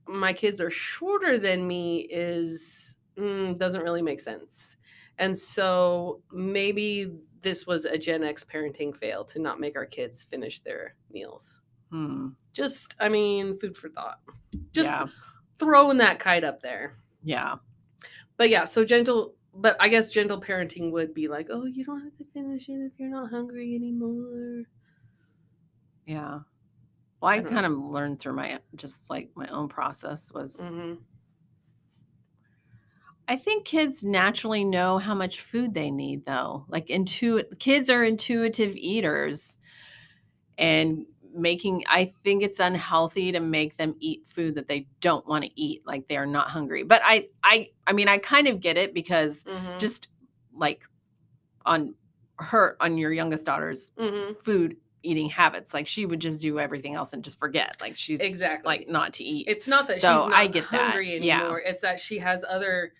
my 0.07 0.33
kids 0.33 0.59
are 0.59 0.71
shorter 0.71 1.37
than 1.37 1.67
me 1.67 2.01
is 2.09 2.90
mm, 3.17 3.57
doesn't 3.57 3.81
really 3.83 4.01
make 4.01 4.19
sense 4.19 4.77
and 5.17 5.37
so 5.37 6.21
maybe 6.31 7.11
this 7.41 7.65
was 7.67 7.85
a 7.85 7.97
gen 7.97 8.23
x 8.23 8.43
parenting 8.43 8.95
fail 8.95 9.23
to 9.25 9.39
not 9.39 9.59
make 9.59 9.75
our 9.75 9.85
kids 9.85 10.23
finish 10.23 10.59
their 10.59 10.95
meals 11.11 11.61
Hmm. 11.91 12.29
just 12.53 12.95
i 12.99 13.09
mean 13.09 13.57
food 13.57 13.75
for 13.75 13.89
thought 13.89 14.19
just 14.71 14.89
yeah. 14.89 15.07
throwing 15.59 15.97
that 15.97 16.19
kite 16.19 16.43
up 16.45 16.61
there 16.61 16.95
Yeah. 17.23 17.55
but 18.37 18.49
yeah, 18.49 18.63
so 18.65 18.85
gentle, 18.85 19.35
but 19.53 19.75
I 19.79 19.89
guess 19.89 20.09
gentle 20.09 20.41
parenting 20.41 20.91
would 20.93 21.13
be 21.13 21.27
like, 21.27 21.47
oh, 21.51 21.65
you 21.65 21.83
don't 21.85 22.01
have 22.01 22.15
to 22.17 22.23
finish 22.33 22.69
it 22.69 22.79
if 22.79 22.93
you're 22.97 23.09
not 23.09 23.29
hungry 23.29 23.75
anymore. 23.75 24.63
Yeah. 26.05 26.39
Well, 27.21 27.31
I, 27.31 27.35
I 27.35 27.39
kind 27.41 27.65
of 27.65 27.73
learned 27.73 28.19
through 28.19 28.33
my 28.33 28.59
just 28.75 29.09
like 29.09 29.29
my 29.35 29.47
own 29.47 29.67
process 29.67 30.31
was 30.31 30.55
Mm-hmm. 30.61 30.93
I 33.31 33.37
think 33.37 33.63
kids 33.63 34.03
naturally 34.03 34.65
know 34.65 34.97
how 34.97 35.15
much 35.15 35.39
food 35.39 35.73
they 35.73 35.89
need 35.89 36.25
though. 36.25 36.65
Like 36.67 36.87
intuit 36.87 37.59
kids 37.59 37.89
are 37.89 38.03
intuitive 38.03 38.75
eaters 38.75 39.57
and 40.57 41.05
making 41.33 41.85
I 41.87 42.11
think 42.25 42.43
it's 42.43 42.59
unhealthy 42.59 43.31
to 43.31 43.39
make 43.39 43.77
them 43.77 43.95
eat 44.01 44.27
food 44.27 44.55
that 44.55 44.67
they 44.67 44.87
don't 44.99 45.25
want 45.25 45.45
to 45.45 45.51
eat 45.55 45.83
like 45.85 46.09
they're 46.09 46.25
not 46.25 46.49
hungry. 46.49 46.83
But 46.83 47.03
I 47.05 47.29
I 47.41 47.69
I 47.87 47.93
mean 47.93 48.09
I 48.09 48.17
kind 48.17 48.47
of 48.49 48.59
get 48.59 48.77
it 48.77 48.93
because 48.93 49.45
Mm-hmm. 49.45 49.77
just 49.77 50.09
like 50.53 50.83
on 51.65 51.95
her 52.37 52.75
on 52.81 52.97
your 52.97 53.13
youngest 53.13 53.45
daughter's 53.45 53.91
mm-hmm. 53.97 54.33
food 54.33 54.75
eating 55.03 55.29
habits 55.29 55.73
like 55.73 55.87
she 55.87 56.05
would 56.05 56.19
just 56.19 56.41
do 56.41 56.59
everything 56.59 56.95
else 56.95 57.13
and 57.13 57.23
just 57.23 57.39
forget 57.39 57.77
like 57.79 57.95
she's 57.95 58.19
Exactly. 58.19 58.67
like 58.67 58.89
not 58.89 59.13
to 59.13 59.23
eat 59.23 59.45
It's 59.47 59.67
not 59.67 59.87
that 59.87 59.99
So, 59.99 60.23
she's 60.23 60.29
not 60.31 60.33
I 60.33 60.47
get 60.47 60.69
that, 60.71 60.81
hungry 60.81 61.25
yeah. 61.25 61.39
anymore. 61.39 61.61
It's 61.65 61.79
that 61.81 61.97
she 61.99 62.19
has 62.19 62.43
other, 62.47 62.91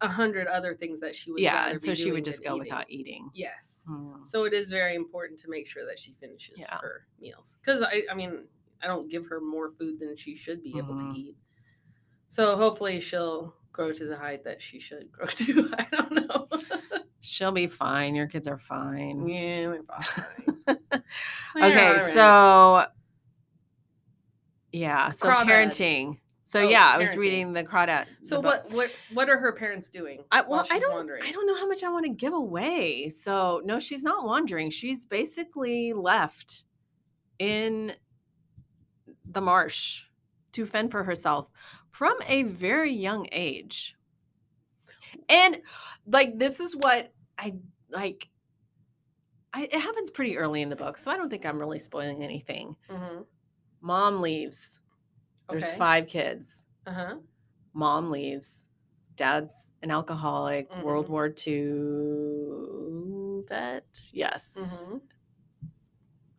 a 0.00 0.08
hundred 0.08 0.46
other 0.46 0.74
things 0.74 1.00
that 1.00 1.14
she 1.16 1.30
would. 1.32 1.40
yeah 1.40 1.68
and 1.68 1.80
so 1.82 1.94
she 1.94 2.12
would 2.12 2.24
just 2.24 2.42
go 2.42 2.50
eating. 2.54 2.60
without 2.64 2.84
eating 2.88 3.28
Yes. 3.34 3.84
Hmm. 3.88 4.22
So 4.24 4.44
it 4.44 4.52
is 4.52 4.68
very 4.68 4.94
important 4.94 5.38
to 5.40 5.48
make 5.50 5.66
sure 5.66 5.84
that 5.86 5.98
she 5.98 6.14
finishes 6.20 6.56
Yeah. 6.58 6.78
her 6.80 7.06
meals. 7.20 7.58
Because 7.60 7.82
I, 7.82 8.02
I 8.10 8.14
mean, 8.14 8.46
I 8.82 8.86
don't 8.86 9.10
give 9.10 9.26
her 9.26 9.40
more 9.40 9.70
food 9.70 9.98
than 9.98 10.14
she 10.16 10.34
should 10.36 10.62
be 10.62 10.76
able 10.78 10.96
to 10.98 11.12
eat. 11.16 11.36
So 12.28 12.56
hopefully 12.56 13.00
she'll 13.00 13.54
grow 13.72 13.92
to 13.92 14.04
the 14.06 14.16
height 14.16 14.44
that 14.44 14.60
she 14.62 14.78
should 14.78 15.10
grow 15.10 15.26
to. 15.40 15.70
I 15.78 15.86
don't 15.92 16.12
know. 16.12 16.48
she'll 17.20 17.52
be 17.52 17.66
fine 17.66 18.14
your 18.14 18.26
kids 18.26 18.46
are 18.46 18.58
fine 18.58 19.26
yeah, 19.26 19.68
we're 19.68 19.82
fine. 19.82 20.76
okay 21.56 21.96
so 21.98 22.84
yeah 24.72 25.10
so 25.10 25.28
Crawdads. 25.28 25.46
parenting 25.46 26.18
so 26.54 26.60
Oh, 26.60 26.68
yeah 26.68 26.86
i 26.94 26.98
was 26.98 27.08
parenting. 27.10 27.16
reading 27.18 27.52
the 27.52 27.64
crawdad 27.64 28.06
So 28.22 28.36
the 28.36 28.42
what 28.48 28.70
what 28.70 28.90
what 29.12 29.28
are 29.28 29.38
her 29.38 29.52
parents 29.52 29.88
doing? 29.90 30.24
I, 30.30 30.40
well, 30.42 30.66
I 30.70 30.78
don't. 30.78 30.92
wandering? 30.94 31.22
I 31.24 31.32
don't 31.32 31.46
know 31.46 31.56
how 31.56 31.66
much 31.66 31.82
I 31.82 31.90
want 31.90 32.06
to 32.06 32.12
give 32.12 32.32
away. 32.32 33.10
So 33.10 33.60
no, 33.64 33.78
she's 33.78 34.02
not 34.02 34.24
wandering. 34.24 34.70
She's 34.70 35.04
basically 35.06 35.92
left 35.92 36.64
in 37.38 37.92
the 39.30 39.40
marsh 39.40 40.04
to 40.52 40.64
fend 40.66 40.90
for 40.90 41.02
herself 41.04 41.48
from 41.90 42.14
a 42.28 42.44
very 42.44 42.92
young 42.92 43.26
age. 43.32 43.96
And 45.28 45.60
like 46.06 46.38
this 46.38 46.60
is 46.60 46.76
what 46.76 47.12
I 47.38 47.54
like. 47.90 48.28
I, 49.52 49.64
it 49.64 49.80
happens 49.80 50.10
pretty 50.10 50.36
early 50.36 50.62
in 50.62 50.68
the 50.68 50.76
book, 50.76 50.98
so 50.98 51.10
I 51.10 51.16
don't 51.16 51.30
think 51.30 51.46
I'm 51.46 51.58
really 51.58 51.78
spoiling 51.78 52.22
anything. 52.24 52.74
Mhm. 52.90 53.24
Mom 53.80 54.20
leaves. 54.20 54.80
There's 55.50 55.70
Okay. 55.70 55.76
five 55.76 56.06
kids 56.06 56.64
Uh-huh. 56.86 57.18
mom 57.74 58.10
leaves 58.10 58.66
dad's 59.16 59.72
an 59.82 59.90
alcoholic 59.90 60.70
world 60.78 61.08
Mhm. 61.08 61.08
war 61.08 61.28
ii 61.46 63.44
vet 63.48 64.10
yes 64.12 64.92
Mhm. 64.92 65.08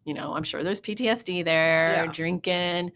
You 0.06 0.14
know, 0.14 0.34
I'm 0.36 0.44
sure 0.44 0.64
there's 0.64 0.80
PTSD 0.82 1.44
there, 1.44 2.08
Yeah. 2.08 2.12
drinking. 2.12 2.92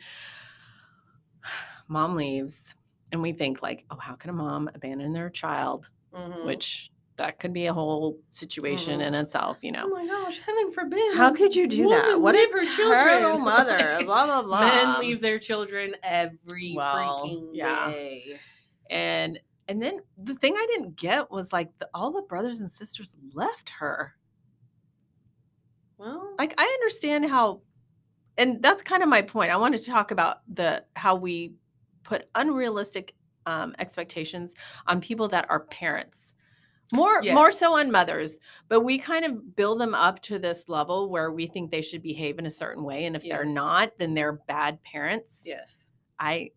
Mom 1.87 2.15
leaves, 2.15 2.75
and 3.11 3.21
we 3.21 3.31
think 3.33 3.61
like, 3.61 3.85
oh, 3.89 3.97
how 3.97 4.15
can 4.15 4.29
a 4.29 4.33
mom 4.33 4.69
abandon 4.73 5.13
their 5.13 5.29
child? 5.29 5.89
Mhm. 6.11 6.45
Which 6.45 6.91
that 7.19 7.39
could 7.39 7.53
be 7.53 7.67
a 7.67 7.73
whole 7.73 8.17
situation 8.29 8.99
in 8.99 9.13
itself. 9.13 9.59
You 9.61 9.71
know, 9.71 9.83
Oh 9.85 9.89
my 9.89 10.05
gosh, 10.05 10.39
heaven 10.39 10.71
forbid. 10.71 11.15
how 11.15 11.31
could 11.31 11.55
you 11.55 11.67
do 11.67 11.87
that? 11.89 12.19
What 12.19 12.35
if 12.35 12.51
her 12.51 12.65
children. 12.75 13.41
mother. 13.43 13.99
Blah 14.03 14.25
blah 14.25 14.41
blah. 14.41 14.59
Men 14.61 14.99
leave 14.99 15.21
their 15.21 15.39
children 15.39 15.95
every 16.03 16.73
Well, 16.75 17.23
freaking 17.23 17.49
yeah. 17.53 17.91
day. 17.91 18.39
and 18.89 19.39
and 19.67 19.81
then 19.81 19.99
the 20.17 20.33
thing 20.35 20.55
I 20.57 20.65
didn't 20.71 20.95
get 20.95 21.29
was 21.29 21.53
like 21.53 21.69
the, 21.77 21.87
all 21.93 22.11
the 22.11 22.23
brothers 22.23 22.59
and 22.59 22.69
sisters 22.71 23.15
left 23.33 23.69
her. 23.79 24.15
Well, 25.97 26.33
like 26.37 26.53
I 26.57 26.63
understand 26.81 27.29
how 27.29 27.61
and 28.37 28.61
that's 28.63 28.81
kind 28.81 29.03
of 29.03 29.09
my 29.09 29.21
point. 29.21 29.51
I 29.51 29.57
wanted 29.57 29.81
to 29.81 29.89
talk 29.91 30.11
about 30.11 30.37
the 30.53 30.83
how 30.95 31.15
we 31.15 31.53
put 32.03 32.29
unrealistic 32.35 33.13
um, 33.45 33.75
expectations 33.79 34.55
on 34.87 35.01
people 35.01 35.27
that 35.29 35.45
are 35.49 35.59
parents. 35.61 36.33
More 36.93 37.21
more 37.35 37.51
so 37.51 37.77
on 37.77 37.91
mothers, 37.91 38.39
but 38.67 38.81
we 38.81 38.97
kind 38.97 39.23
of 39.25 39.55
build 39.55 39.79
them 39.79 39.93
up 39.93 40.21
to 40.23 40.39
this 40.39 40.65
level 40.67 41.09
where 41.09 41.31
we 41.31 41.45
think 41.45 41.69
they 41.69 41.81
should 41.83 42.01
behave 42.01 42.39
in 42.39 42.45
a 42.47 42.51
certain 42.51 42.83
way 42.83 43.05
and 43.05 43.15
if 43.15 43.21
they're 43.23 43.45
not, 43.45 43.91
then 43.99 44.13
they're 44.15 44.33
bad 44.47 44.81
parents. 44.83 45.43
yes. 45.45 45.93
I 46.19 46.51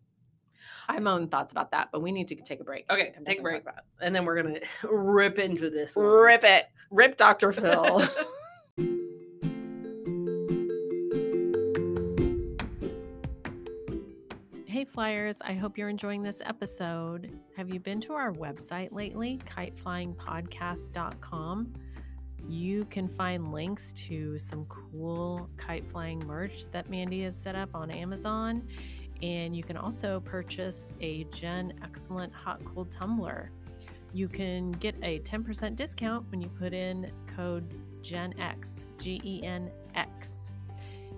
I 0.87 0.93
have 0.93 1.03
my 1.03 1.11
own 1.11 1.27
thoughts 1.27 1.51
about 1.51 1.71
that, 1.71 1.89
but 1.91 2.01
we 2.01 2.11
need 2.11 2.27
to 2.29 2.35
take 2.35 2.59
a 2.59 2.63
break. 2.63 2.91
Okay, 2.91 3.13
take 3.25 3.39
a 3.39 3.41
break. 3.41 3.63
And 4.01 4.15
then 4.15 4.25
we're 4.25 4.41
gonna 4.41 4.59
rip 4.83 5.37
into 5.39 5.69
this. 5.69 5.95
one. 5.95 6.05
Rip 6.05 6.43
it. 6.43 6.65
Rip 6.89 7.17
Dr. 7.17 7.51
Phil. 7.51 8.01
Hey 14.83 14.89
Flyers, 14.89 15.37
I 15.39 15.53
hope 15.53 15.77
you're 15.77 15.87
enjoying 15.87 16.23
this 16.23 16.41
episode. 16.43 17.39
Have 17.55 17.69
you 17.69 17.79
been 17.79 18.01
to 18.01 18.11
our 18.11 18.33
website 18.33 18.91
lately, 18.91 19.39
kiteflyingpodcast.com? 19.45 21.73
You 22.49 22.83
can 22.83 23.07
find 23.07 23.53
links 23.53 23.93
to 23.93 24.37
some 24.37 24.65
cool 24.65 25.49
kite 25.55 25.89
flying 25.89 26.19
merch 26.27 26.65
that 26.73 26.89
Mandy 26.89 27.23
has 27.23 27.33
set 27.33 27.55
up 27.55 27.69
on 27.73 27.91
Amazon. 27.91 28.67
And 29.21 29.55
you 29.55 29.63
can 29.63 29.77
also 29.77 30.19
purchase 30.19 30.91
a 30.99 31.23
Gen 31.31 31.79
Excellent 31.81 32.33
Hot 32.33 32.61
Cold 32.65 32.91
Tumbler. 32.91 33.51
You 34.11 34.27
can 34.27 34.73
get 34.73 34.95
a 35.01 35.19
10% 35.19 35.77
discount 35.77 36.29
when 36.29 36.41
you 36.41 36.49
put 36.49 36.73
in 36.73 37.09
code 37.37 37.73
GENX, 38.01 38.85
G 38.97 39.21
E 39.23 39.45
N 39.45 39.71
X. 39.95 40.51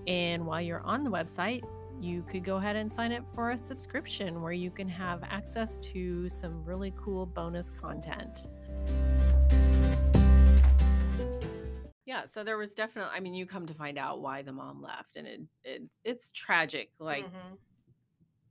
And 0.06 0.46
while 0.46 0.62
you're 0.62 0.82
on 0.82 1.04
the 1.04 1.10
website, 1.10 1.66
you 2.00 2.24
could 2.24 2.44
go 2.44 2.58
ahead 2.58 2.76
and 2.76 2.92
sign 2.92 3.12
up 3.14 3.28
for 3.34 3.52
a 3.52 3.58
subscription 3.58 4.42
where 4.42 4.52
you 4.52 4.70
can 4.70 4.88
have 4.88 5.24
access 5.24 5.80
to 5.80 6.28
some 6.30 6.64
really 6.64 6.94
cool 6.98 7.26
bonus 7.26 7.72
content. 7.72 8.48
Yeah, 12.06 12.26
so 12.26 12.44
there 12.44 12.58
was 12.58 12.72
definitely 12.72 13.12
I 13.16 13.20
mean 13.20 13.34
you 13.34 13.46
come 13.46 13.66
to 13.66 13.74
find 13.74 13.98
out 13.98 14.22
why 14.22 14.42
the 14.42 14.52
mom 14.52 14.82
left 14.82 15.16
and 15.16 15.26
it, 15.28 15.42
it 15.64 15.84
it's 16.04 16.32
tragic 16.32 16.92
like 17.00 17.26
Mhm. 17.26 17.58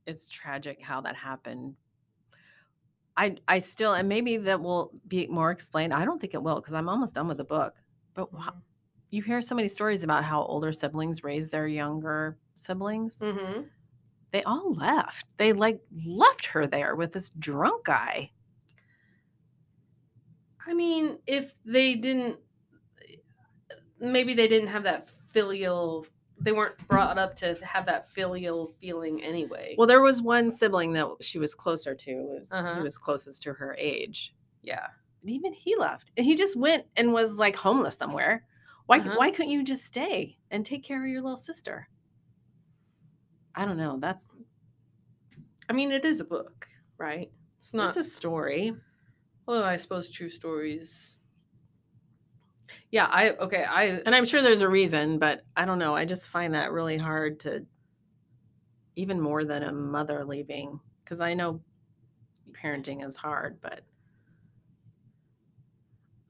it's 0.05 0.29
tragic 0.29 0.81
how 0.81 1.01
that 1.01 1.15
happened. 1.15 1.75
I 3.15 3.37
I 3.47 3.59
still 3.59 3.93
and 3.93 4.09
maybe 4.09 4.37
that 4.37 4.59
will 4.59 4.91
be 5.07 5.27
more 5.27 5.51
explained. 5.51 5.93
I 5.93 6.03
don't 6.03 6.19
think 6.19 6.33
it 6.33 6.43
will 6.43 6.55
because 6.55 6.73
I'm 6.73 6.89
almost 6.89 7.13
done 7.13 7.27
with 7.29 7.37
the 7.37 7.45
book. 7.45 7.75
But 8.13 8.31
Mhm. 8.33 8.61
you 9.09 9.21
hear 9.21 9.41
so 9.41 9.55
many 9.55 9.69
stories 9.69 10.03
about 10.03 10.25
how 10.25 10.43
older 10.43 10.73
siblings 10.73 11.23
raise 11.23 11.49
their 11.49 11.67
younger 11.67 12.37
siblings. 12.55 13.17
Mhm. 13.19 13.69
They 14.31 14.43
all 14.43 14.73
left. 14.73 15.25
They 15.37 15.53
like 15.53 15.81
left 16.05 16.45
her 16.47 16.67
there 16.67 16.95
with 16.95 17.13
this 17.13 17.29
drunk 17.31 17.85
guy. 17.85 18.31
I 20.67 20.73
mean, 20.73 21.19
if 21.27 21.53
they 21.63 21.95
didn't, 21.95 22.37
maybe 23.99 24.33
they 24.33 24.47
didn't 24.47 24.69
have 24.69 24.83
that 24.83 25.09
filial. 25.29 26.05
They 26.41 26.51
weren't 26.51 26.77
brought 26.87 27.17
up 27.17 27.35
to 27.37 27.55
have 27.63 27.85
that 27.85 28.07
filial 28.09 28.73
feeling 28.81 29.23
anyway. 29.23 29.75
Well, 29.77 29.87
there 29.87 30.01
was 30.01 30.21
one 30.21 30.51
sibling 30.51 30.91
that 30.93 31.07
she 31.21 31.39
was 31.39 31.55
closer 31.55 31.95
to. 31.95 32.15
Was 32.23 32.51
Uh-huh. 32.51 32.75
he 32.75 32.81
was 32.81 32.97
closest 32.97 33.43
to 33.43 33.53
her 33.53 33.75
age. 33.79 34.33
yeah. 34.61 34.87
And 35.21 35.31
even 35.31 35.53
he 35.53 35.75
left. 35.75 36.11
And 36.17 36.25
he 36.25 36.35
just 36.35 36.55
went 36.55 36.85
and 36.97 37.11
was 37.11 37.39
like 37.39 37.55
homeless 37.55 37.95
somewhere. 37.95 38.45
Why 38.87 38.99
Uh-huh. 38.99 39.15
why 39.17 39.31
couldn't 39.31 39.51
you 39.51 39.63
just 39.63 39.83
stay 39.85 40.37
and 40.51 40.63
take 40.65 40.83
care 40.83 41.01
of 41.03 41.07
your 41.09 41.21
little 41.21 41.37
sister? 41.37 41.87
I 43.55 43.65
don't 43.65 43.77
know. 43.77 43.97
That's 43.99 44.27
I 45.69 45.73
mean, 45.73 45.91
it 45.91 46.05
is 46.05 46.19
a 46.19 46.25
book, 46.25 46.67
right? 46.97 47.31
It's 47.57 47.73
not. 47.73 47.89
it's 47.89 47.97
a 47.97 48.03
story. 48.03 48.73
although 49.47 49.63
I 49.63 49.77
suppose 49.77 50.11
true 50.11 50.29
stories. 50.29 51.17
Yeah. 52.91 53.05
I 53.05 53.31
okay. 53.31 53.63
I 53.63 54.01
And 54.05 54.13
I'm 54.13 54.25
sure 54.25 54.41
there's 54.41 54.61
a 54.61 54.69
reason, 54.69 55.17
but 55.19 55.41
I 55.55 55.65
don't 55.65 55.79
know. 55.79 55.95
I 55.95 56.05
just 56.05 56.29
find 56.29 56.53
that 56.53 56.71
really 56.71 56.97
hard 56.97 57.39
to 57.41 57.65
even 58.95 59.19
more 59.19 59.43
than 59.43 59.63
a 59.63 59.71
mother 59.71 60.23
leaving 60.25 60.79
because 61.03 61.21
I 61.21 61.33
know 61.33 61.61
parenting 62.51 63.05
is 63.05 63.15
hard, 63.15 63.59
but 63.61 63.81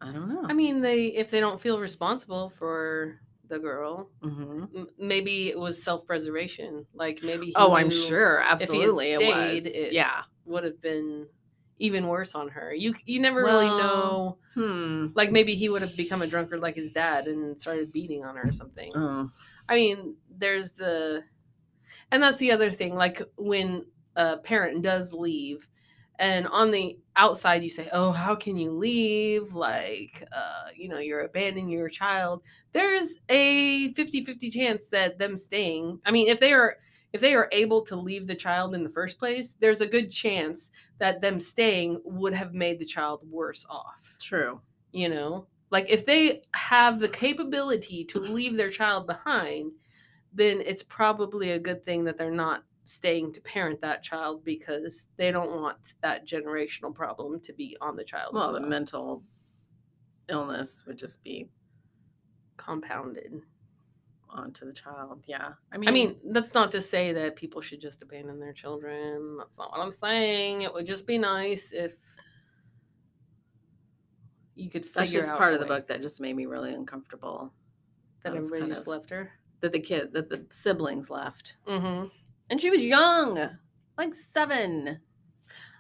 I 0.02 0.12
don't 0.12 0.30
know. 0.30 0.44
I 0.46 0.54
mean, 0.54 0.82
they 0.82 1.06
if 1.08 1.32
they 1.32 1.40
don't 1.40 1.60
feel 1.60 1.80
responsible 1.80 2.50
for 2.50 3.20
the 3.50 3.60
girl, 3.60 4.10
hmm 4.22 4.66
m- 4.76 4.88
maybe 4.98 5.50
it 5.50 5.60
was 5.60 5.82
self 5.82 6.06
preservation. 6.06 6.86
Like 6.94 7.22
maybe. 7.24 7.48
he 7.48 7.54
Oh, 7.56 7.74
I'm 7.74 7.90
sure. 7.90 8.42
Absolutely. 8.42 9.12
it 9.12 9.18
stayed, 9.20 9.64
was. 9.64 9.66
it- 9.66 9.94
yeah. 9.94 10.24
Would 10.46 10.64
have 10.64 10.82
been 10.82 11.28
even 11.80 12.08
worse 12.08 12.36
on 12.36 12.48
her. 12.50 12.74
You 12.74 12.94
you 13.06 13.20
never 13.20 13.44
really 13.44 13.66
know. 13.68 14.38
Hmm. 14.54 15.08
Like 15.16 15.32
maybe 15.32 15.56
he 15.56 15.68
would 15.70 15.82
have 15.82 15.96
become 15.98 16.22
a 16.22 16.28
drunkard 16.28 16.62
like 16.62 16.76
his 16.76 16.92
dad 16.92 17.28
and 17.28 17.60
started 17.60 17.92
beating 17.92 18.24
on 18.24 18.36
her 18.38 18.48
or 18.48 18.52
something. 18.54 18.92
Oh. 18.96 19.30
I 19.68 19.76
mean, 19.76 20.16
there's 20.30 20.72
the, 20.72 21.24
and 22.12 22.22
that's 22.24 22.38
the 22.38 22.52
other 22.52 22.70
thing. 22.72 22.96
Like 22.96 23.22
when 23.38 23.86
a 24.16 24.38
parent 24.38 24.84
does 24.84 25.12
leave, 25.12 25.68
and 26.20 26.48
on 26.48 26.72
the 26.72 26.98
outside 27.16 27.64
you 27.64 27.70
say, 27.70 27.90
"Oh, 27.92 28.12
how 28.12 28.36
can 28.36 28.58
you 28.58 28.72
leave?" 28.72 29.54
Like, 29.54 30.24
uh, 30.32 30.70
you 30.76 30.90
know, 30.90 31.00
you're 31.00 31.22
abandoning 31.22 31.70
your 31.70 31.90
child. 31.90 32.42
There's 32.74 33.20
a 33.30 33.94
50-50 33.94 34.50
chance 34.52 34.88
that 34.88 35.20
them 35.20 35.38
staying. 35.38 36.00
I 36.06 36.12
mean, 36.12 36.28
if 36.28 36.40
they 36.40 36.54
are 36.54 36.78
if 37.14 37.22
they 37.22 37.34
are 37.34 37.48
able 37.54 37.82
to 37.84 37.96
leave 37.96 38.28
the 38.28 38.36
child 38.36 38.76
in 38.76 38.84
the 38.84 38.90
first 38.90 39.18
place, 39.18 39.56
there's 39.62 39.80
a 39.80 39.88
good 39.88 40.12
chance 40.12 40.72
that 40.98 41.22
them 41.22 41.40
staying 41.40 42.02
would 42.04 42.34
have 42.34 42.54
made 42.54 42.80
the 42.80 42.86
child 42.86 43.22
worse 43.30 43.66
off 43.70 44.16
True. 44.20 44.62
you 44.92 45.10
know 45.10 45.48
like 45.72 45.90
if 45.90 46.06
they 46.06 46.42
have 46.54 47.00
the 47.00 47.08
capability 47.10 48.04
to 48.06 48.20
leave 48.20 48.56
their 48.56 48.70
child 48.70 49.08
behind 49.08 49.72
then 50.34 50.62
it's 50.66 50.84
probably 50.84 51.52
a 51.52 51.60
good 51.60 51.86
thing 51.86 52.04
that 52.04 52.18
they're 52.18 52.32
not 52.32 52.64
staying 52.86 53.34
to 53.34 53.42
parent 53.42 53.82
that 53.82 54.02
child 54.04 54.44
because 54.46 55.08
they 55.18 55.32
don't 55.32 55.60
want 55.60 55.78
that 56.02 56.26
generational 56.28 56.94
problem 56.94 57.40
to 57.42 57.52
be 57.54 57.76
on 57.82 57.96
the 57.96 58.04
child 58.04 58.30
as 58.30 58.40
Well, 58.40 58.54
the 58.54 58.60
mental 58.62 59.24
illness 60.30 60.84
would 60.88 60.98
just 60.98 61.24
be 61.24 61.50
compounded 62.58 63.42
onto 64.30 64.66
the 64.66 64.74
child. 64.74 65.24
Yeah. 65.28 65.54
I 65.72 65.78
mean, 65.78 65.90
i 65.90 65.92
mean 65.92 66.16
that's 66.26 66.54
not 66.54 66.72
to 66.74 66.82
say 66.82 67.12
that 67.14 67.36
people 67.36 67.62
should 67.62 67.80
just 67.82 68.02
abandon 68.02 68.40
their 68.40 68.52
children 68.54 69.38
that's 69.38 69.58
not 69.58 69.72
what 69.72 69.80
i'm 69.80 69.92
saying 69.92 70.64
it 70.64 70.74
would 70.74 70.86
just 70.86 71.08
be 71.08 71.18
nice 71.18 71.72
if 71.72 71.94
you 74.56 74.70
could 74.70 74.86
figure 74.86 75.00
that's 75.02 75.12
just 75.12 75.34
part 75.36 75.54
of 75.54 75.60
the 75.60 75.66
book 75.66 75.88
that 75.88 76.02
just 76.02 76.20
made 76.22 76.36
me 76.36 76.46
really 76.46 76.74
uncomfortable. 76.74 77.52
that 78.24 78.32
that 78.34 78.38
everybody 78.38 78.68
just 78.72 78.82
of- 78.84 78.88
left 78.88 79.10
her 79.10 79.32
That 79.62 79.72
the 79.72 79.80
kid, 79.80 80.14
that 80.14 80.30
the 80.30 80.46
siblings 80.50 81.10
left. 81.10 81.58
mm-hmm. 81.68 82.08
And 82.50 82.62
she 82.62 82.70
was 82.70 82.82
young, 82.82 83.50
like 83.98 84.14
seven. 84.14 85.00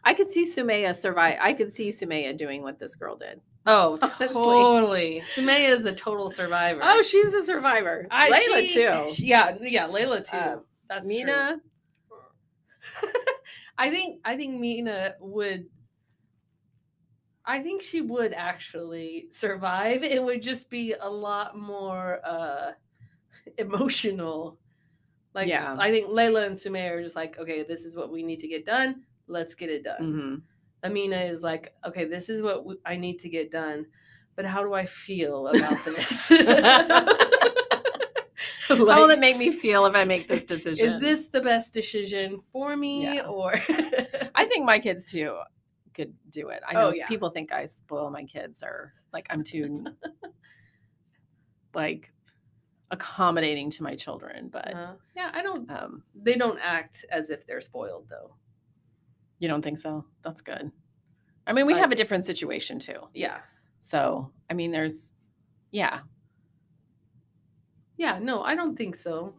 I 0.03 0.13
could 0.13 0.29
see 0.29 0.45
Sumaya 0.45 0.95
survive. 0.95 1.37
I 1.41 1.53
could 1.53 1.71
see 1.71 1.89
Sumaya 1.89 2.35
doing 2.35 2.63
what 2.63 2.79
this 2.79 2.95
girl 2.95 3.15
did. 3.15 3.39
Oh, 3.65 3.97
Honestly. 4.01 4.27
totally. 4.27 5.23
Sumaya 5.35 5.69
is 5.69 5.85
a 5.85 5.93
total 5.93 6.29
survivor. 6.29 6.81
Oh, 6.83 7.01
she's 7.01 7.33
a 7.33 7.43
survivor. 7.43 8.07
I- 8.11 8.29
Layla 8.29 8.67
she- 8.67 8.73
too. 8.73 9.23
Yeah, 9.23 9.55
yeah, 9.61 9.87
Layla 9.87 10.27
too. 10.29 10.37
Uh, 10.37 10.59
That's 10.89 11.07
Mina. 11.07 11.59
I 13.77 13.89
think 13.89 14.21
I 14.23 14.37
think 14.37 14.59
Mina 14.59 15.15
would. 15.19 15.65
I 17.45 17.59
think 17.59 17.83
she 17.83 18.01
would 18.01 18.33
actually 18.33 19.27
survive. 19.29 20.03
It 20.03 20.23
would 20.23 20.41
just 20.41 20.69
be 20.69 20.93
a 20.99 21.09
lot 21.09 21.57
more 21.57 22.19
uh 22.23 22.71
emotional. 23.57 24.57
Like 25.35 25.49
Yeah. 25.49 25.75
I 25.77 25.91
think 25.91 26.07
Layla 26.09 26.47
and 26.47 26.55
Sumaya 26.55 26.91
are 26.91 27.03
just 27.03 27.15
like, 27.15 27.37
okay, 27.37 27.63
this 27.63 27.83
is 27.85 27.95
what 27.95 28.09
we 28.11 28.23
need 28.23 28.39
to 28.39 28.47
get 28.47 28.65
done. 28.65 29.03
Let's 29.27 29.53
get 29.53 29.69
it 29.69 29.83
done. 29.83 30.01
mhm. 30.01 30.41
Amina 30.83 31.17
is 31.17 31.41
like, 31.41 31.73
okay, 31.85 32.05
this 32.05 32.29
is 32.29 32.41
what 32.41 32.57
w- 32.57 32.79
I 32.85 32.95
need 32.95 33.19
to 33.19 33.29
get 33.29 33.51
done, 33.51 33.85
but 34.35 34.45
how 34.45 34.61
do 34.63 34.73
I 34.73 34.85
feel 34.85 35.47
about 35.47 35.77
this? 35.83 36.29
How 38.67 39.01
will 39.01 39.09
it 39.09 39.19
make 39.19 39.37
me 39.37 39.51
feel 39.51 39.85
if 39.85 39.95
I 39.95 40.03
make 40.05 40.27
this 40.27 40.43
decision? 40.53 40.85
Is 40.87 40.99
this 40.99 41.27
the 41.27 41.41
best 41.41 41.73
decision 41.73 42.39
for 42.51 42.75
me 42.77 43.15
Yeah. 43.15 43.21
or 43.27 43.53
I 44.35 44.45
think 44.45 44.65
my 44.65 44.79
kids 44.79 45.05
too 45.05 45.37
could 45.93 46.13
do 46.29 46.49
it. 46.49 46.61
I 46.67 46.75
Oh, 46.75 46.81
know 46.81 46.93
yeah. 46.93 47.07
people 47.07 47.29
think 47.29 47.51
I 47.51 47.65
spoil 47.65 48.09
my 48.09 48.23
kids 48.23 48.63
or 48.63 48.93
like 49.13 49.27
I'm 49.29 49.43
too 49.43 49.85
like 51.73 52.11
accommodating 52.91 53.69
to 53.71 53.83
my 53.83 53.95
children, 53.95 54.49
but 54.49 54.73
Uh, 54.73 54.93
yeah, 55.15 55.31
I 55.33 55.41
don't 55.41 55.69
um 55.71 56.03
they 56.13 56.35
don't 56.35 56.59
act 56.61 57.05
as 57.09 57.29
if 57.29 57.45
they're 57.47 57.61
spoiled 57.61 58.07
though. 58.09 58.35
you 59.39 59.47
don't 59.47 59.61
think 59.61 59.77
so? 59.77 60.05
That's 60.21 60.41
good. 60.41 60.71
I 61.47 61.53
mean, 61.53 61.65
we 61.67 61.73
have 61.73 61.91
a 61.91 61.95
different 61.95 62.25
situation 62.25 62.79
too. 62.79 62.99
Yeah. 63.13 63.37
So, 63.81 64.31
I 64.49 64.53
mean, 64.53 64.71
there's 64.71 65.13
yeah. 65.71 65.99
Yeah, 67.97 68.19
no, 68.19 68.41
I 68.41 68.55
don't 68.55 68.75
think 68.75 68.95
so. 68.95 69.35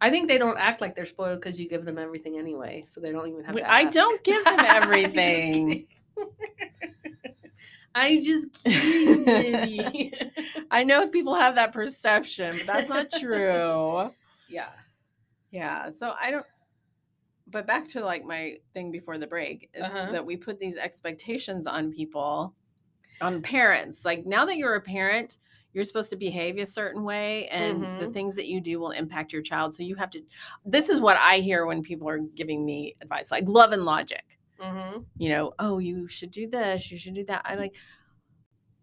I 0.00 0.10
think 0.10 0.28
they 0.28 0.36
don't 0.38 0.58
act 0.58 0.80
like 0.80 0.96
they're 0.96 1.06
spoiled 1.06 1.40
because 1.40 1.60
you 1.60 1.68
give 1.68 1.84
them 1.84 1.96
everything 1.96 2.36
anyway, 2.38 2.82
so 2.86 3.00
they 3.00 3.12
don't 3.12 3.28
even 3.28 3.44
have 3.44 3.54
to 3.54 3.70
I 3.72 3.84
don't 3.84 4.22
give 4.24 4.44
them 4.44 4.58
everything. 4.68 5.86
I'm 7.94 8.22
just 8.22 8.64
kidding. 8.64 10.12
I 10.72 10.82
know 10.84 11.06
people 11.06 11.34
have 11.34 11.54
that 11.56 11.72
perception, 11.72 12.56
but 12.56 12.66
that's 12.66 12.88
not 12.88 13.10
true. 13.12 14.10
yeah. 14.48 14.70
Yeah. 15.50 15.90
So 15.90 16.14
I 16.20 16.30
don't 16.30 16.46
but 17.48 17.66
back 17.66 17.86
to 17.88 18.00
like 18.02 18.24
my 18.24 18.54
thing 18.72 18.90
before 18.90 19.18
the 19.18 19.26
break 19.26 19.68
is 19.74 19.84
Uh-huh. 19.84 20.10
that 20.12 20.24
we 20.24 20.36
put 20.36 20.58
these 20.58 20.76
expectations 20.76 21.66
on 21.66 21.92
people, 21.92 22.54
on 23.20 23.42
parents. 23.42 24.04
Like 24.06 24.24
now 24.24 24.46
that 24.46 24.56
you're 24.56 24.76
a 24.76 24.80
parent, 24.80 25.38
you're 25.74 25.84
supposed 25.84 26.08
to 26.10 26.16
behave 26.16 26.56
a 26.58 26.64
certain 26.66 27.02
way 27.04 27.48
and 27.48 27.82
the 27.82 28.06
Mhm. 28.06 28.14
things 28.14 28.34
that 28.36 28.46
you 28.46 28.60
do 28.60 28.80
will 28.80 28.92
impact 28.92 29.32
your 29.32 29.42
child. 29.42 29.74
So 29.74 29.82
you 29.82 29.96
have 29.96 30.10
to 30.10 30.22
this 30.64 30.88
is 30.88 31.00
what 31.00 31.16
I 31.18 31.38
hear 31.38 31.66
when 31.66 31.82
people 31.82 32.08
are 32.08 32.18
giving 32.18 32.64
me 32.64 32.96
advice, 33.02 33.30
like 33.30 33.44
love 33.46 33.72
and 33.72 33.84
logic. 33.84 34.38
Mm-hmm. 34.58 35.02
You 35.18 35.28
know, 35.28 35.52
oh, 35.58 35.78
you 35.78 36.08
should 36.08 36.30
do 36.30 36.46
this, 36.48 36.90
you 36.90 36.96
should 36.96 37.14
do 37.14 37.24
that. 37.24 37.42
I 37.44 37.56
like 37.56 37.74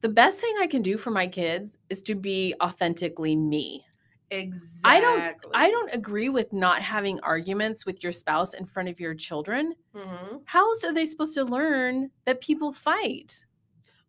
the 0.02 0.10
best 0.10 0.40
thing 0.40 0.54
I 0.60 0.68
can 0.68 0.82
do 0.82 0.98
for 0.98 1.12
my 1.12 1.28
kids 1.28 1.78
is 1.90 2.02
to 2.04 2.16
be 2.16 2.54
authentically 2.62 3.36
me. 3.36 3.86
Exactly. 4.32 4.82
I 4.84 5.00
don't 5.00 5.36
I 5.54 5.70
don't 5.72 5.94
agree 5.94 6.30
with 6.30 6.54
not 6.54 6.82
having 6.82 7.20
arguments 7.22 7.86
with 7.86 8.04
your 8.04 8.12
spouse 8.12 8.54
in 8.54 8.66
front 8.66 8.90
of 8.90 9.00
your 9.00 9.16
children. 9.16 9.74
Mm-hmm. 9.96 10.38
How 10.46 10.68
else 10.70 10.84
are 10.84 10.94
they 10.94 11.06
supposed 11.06 11.34
to 11.36 11.44
learn 11.46 12.12
that 12.26 12.40
people 12.42 12.72
fight? 12.72 13.46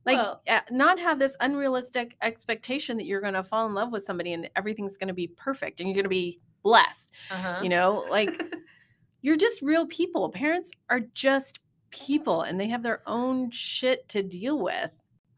Like 0.04 0.18
Well- 0.18 0.42
uh, 0.48 0.60
not 0.70 0.98
have 0.98 1.18
this 1.18 1.36
unrealistic 1.40 2.16
expectation 2.22 2.96
that 2.98 3.06
you're 3.06 3.20
going 3.20 3.34
to 3.34 3.42
fall 3.42 3.66
in 3.66 3.74
love 3.74 3.92
with 3.92 4.04
somebody 4.04 4.32
and 4.32 4.50
everything's 4.56 4.96
going 4.96 5.08
to 5.08 5.14
be 5.14 5.28
perfect 5.28 5.80
and 5.80 5.88
you're 5.88 5.94
going 5.94 6.04
to 6.04 6.10
be 6.10 6.38
blessed. 6.62 7.12
Uh-huh. 7.30 7.60
You 7.62 7.70
know, 7.70 8.04
like 8.10 8.42
you're 9.22 9.36
just 9.36 9.62
real 9.62 9.86
people. 9.86 10.28
Parents 10.28 10.70
are 10.90 11.00
just 11.14 11.60
people 11.90 12.42
and 12.42 12.60
they 12.60 12.68
have 12.68 12.82
their 12.82 13.02
own 13.06 13.50
shit 13.50 14.08
to 14.10 14.22
deal 14.22 14.58
with. 14.58 14.90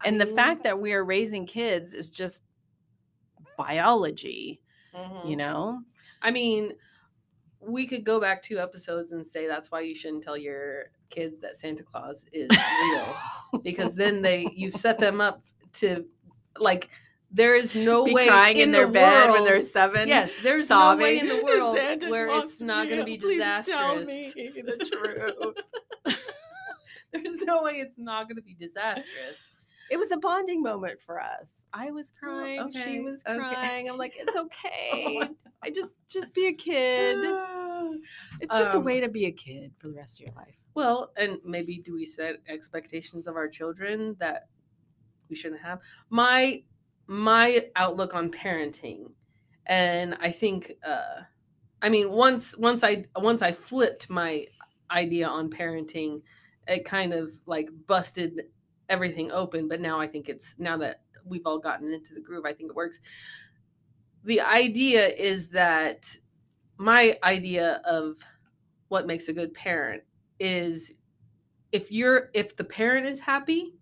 And 0.04 0.20
the 0.20 0.26
fact 0.26 0.62
that 0.64 0.78
we 0.80 0.92
are 0.92 1.04
raising 1.04 1.46
kids 1.46 1.94
is 1.94 2.10
just 2.10 2.42
biology, 3.56 4.60
Mhm. 4.94 5.28
you 5.28 5.36
know? 5.36 5.82
I 6.20 6.30
mean, 6.30 6.72
we 7.60 7.86
could 7.86 8.04
go 8.04 8.18
back 8.20 8.42
two 8.42 8.58
episodes 8.58 9.12
and 9.12 9.24
say 9.26 9.46
that's 9.46 9.70
why 9.70 9.80
you 9.80 9.94
shouldn't 9.94 10.24
tell 10.24 10.36
your 10.36 10.90
kids 11.10 11.38
that 11.40 11.56
Santa 11.56 11.82
Claus 11.84 12.24
is 12.32 12.48
real 12.50 13.16
because 13.62 13.94
then 13.94 14.20
they 14.22 14.48
you've 14.54 14.74
set 14.74 14.98
them 14.98 15.20
up 15.20 15.42
to 15.74 16.04
like 16.58 16.90
there 17.30 17.54
is 17.54 17.74
no 17.76 18.04
be 18.04 18.12
way 18.14 18.26
crying 18.26 18.56
in, 18.56 18.62
in 18.64 18.72
their 18.72 18.86
the 18.86 18.92
bed 18.92 19.30
when 19.30 19.44
they're 19.44 19.60
seven. 19.60 20.08
Yes, 20.08 20.32
there's 20.42 20.68
sobbing. 20.68 20.98
no 20.98 21.04
way 21.04 21.18
in 21.18 21.28
the 21.28 21.40
world 21.44 21.76
Santa 21.76 22.08
where 22.10 22.26
it's 22.28 22.60
not 22.60 22.86
going 22.88 22.98
to 22.98 23.04
be. 23.04 23.16
Please 23.18 23.40
tell 23.40 23.98
disastrous. 23.98 24.08
me 24.34 24.52
the 24.62 24.76
truth. 26.04 26.24
There's 27.12 27.42
no 27.42 27.62
way 27.62 27.72
it's 27.72 27.98
not 27.98 28.26
going 28.26 28.36
to 28.36 28.42
be 28.42 28.54
disastrous. 28.54 29.06
It 29.92 29.98
was 29.98 30.10
a 30.10 30.16
bonding 30.16 30.62
moment 30.62 31.00
for 31.00 31.20
us. 31.20 31.66
I 31.72 31.90
was 31.90 32.10
crying, 32.10 32.60
okay, 32.60 32.82
she 32.82 33.00
was 33.00 33.22
okay. 33.26 33.38
crying. 33.38 33.88
I'm 33.90 33.98
like, 33.98 34.14
it's 34.16 34.34
okay. 34.44 35.18
my 35.20 35.30
I 35.62 35.70
just 35.70 35.94
just 36.08 36.34
be 36.34 36.46
a 36.48 36.52
kid. 36.52 37.18
It's 38.40 38.56
just 38.56 38.74
a 38.74 38.78
Um, 38.78 38.84
way 38.84 39.00
to 39.00 39.08
be 39.08 39.26
a 39.26 39.32
kid 39.32 39.72
for 39.78 39.88
the 39.88 39.94
rest 39.94 40.20
of 40.20 40.26
your 40.26 40.34
life. 40.34 40.56
Well, 40.74 41.12
and 41.16 41.38
maybe 41.44 41.78
do 41.78 41.94
we 41.94 42.06
set 42.06 42.36
expectations 42.48 43.26
of 43.28 43.36
our 43.36 43.48
children 43.48 44.16
that 44.18 44.48
we 45.28 45.36
shouldn't 45.36 45.62
have? 45.62 45.80
My 46.10 46.62
my 47.06 47.66
outlook 47.76 48.14
on 48.14 48.30
parenting, 48.30 49.12
and 49.66 50.16
I 50.20 50.30
think, 50.30 50.72
uh, 50.86 51.22
I 51.82 51.88
mean, 51.90 52.10
once 52.10 52.56
once 52.56 52.82
I 52.82 53.04
once 53.16 53.42
I 53.42 53.52
flipped 53.52 54.08
my 54.10 54.46
idea 54.90 55.28
on 55.28 55.50
parenting, 55.50 56.22
it 56.66 56.84
kind 56.84 57.12
of 57.12 57.32
like 57.46 57.68
busted 57.86 58.42
everything 58.88 59.30
open. 59.32 59.68
But 59.68 59.80
now 59.80 60.00
I 60.00 60.06
think 60.06 60.28
it's 60.28 60.54
now 60.58 60.76
that 60.78 61.02
we've 61.24 61.46
all 61.46 61.58
gotten 61.58 61.92
into 61.92 62.14
the 62.14 62.20
groove, 62.20 62.44
I 62.44 62.52
think 62.52 62.70
it 62.70 62.76
works. 62.76 62.98
The 64.24 64.40
idea 64.40 65.08
is 65.08 65.48
that 65.48 66.16
my 66.78 67.18
idea 67.22 67.80
of 67.84 68.16
what 68.88 69.06
makes 69.06 69.28
a 69.28 69.32
good 69.32 69.54
parent 69.54 70.02
is 70.38 70.92
if 71.70 71.90
you're 71.90 72.30
if 72.34 72.56
the 72.56 72.64
parent 72.64 73.06
is 73.06 73.18
happy 73.20 73.74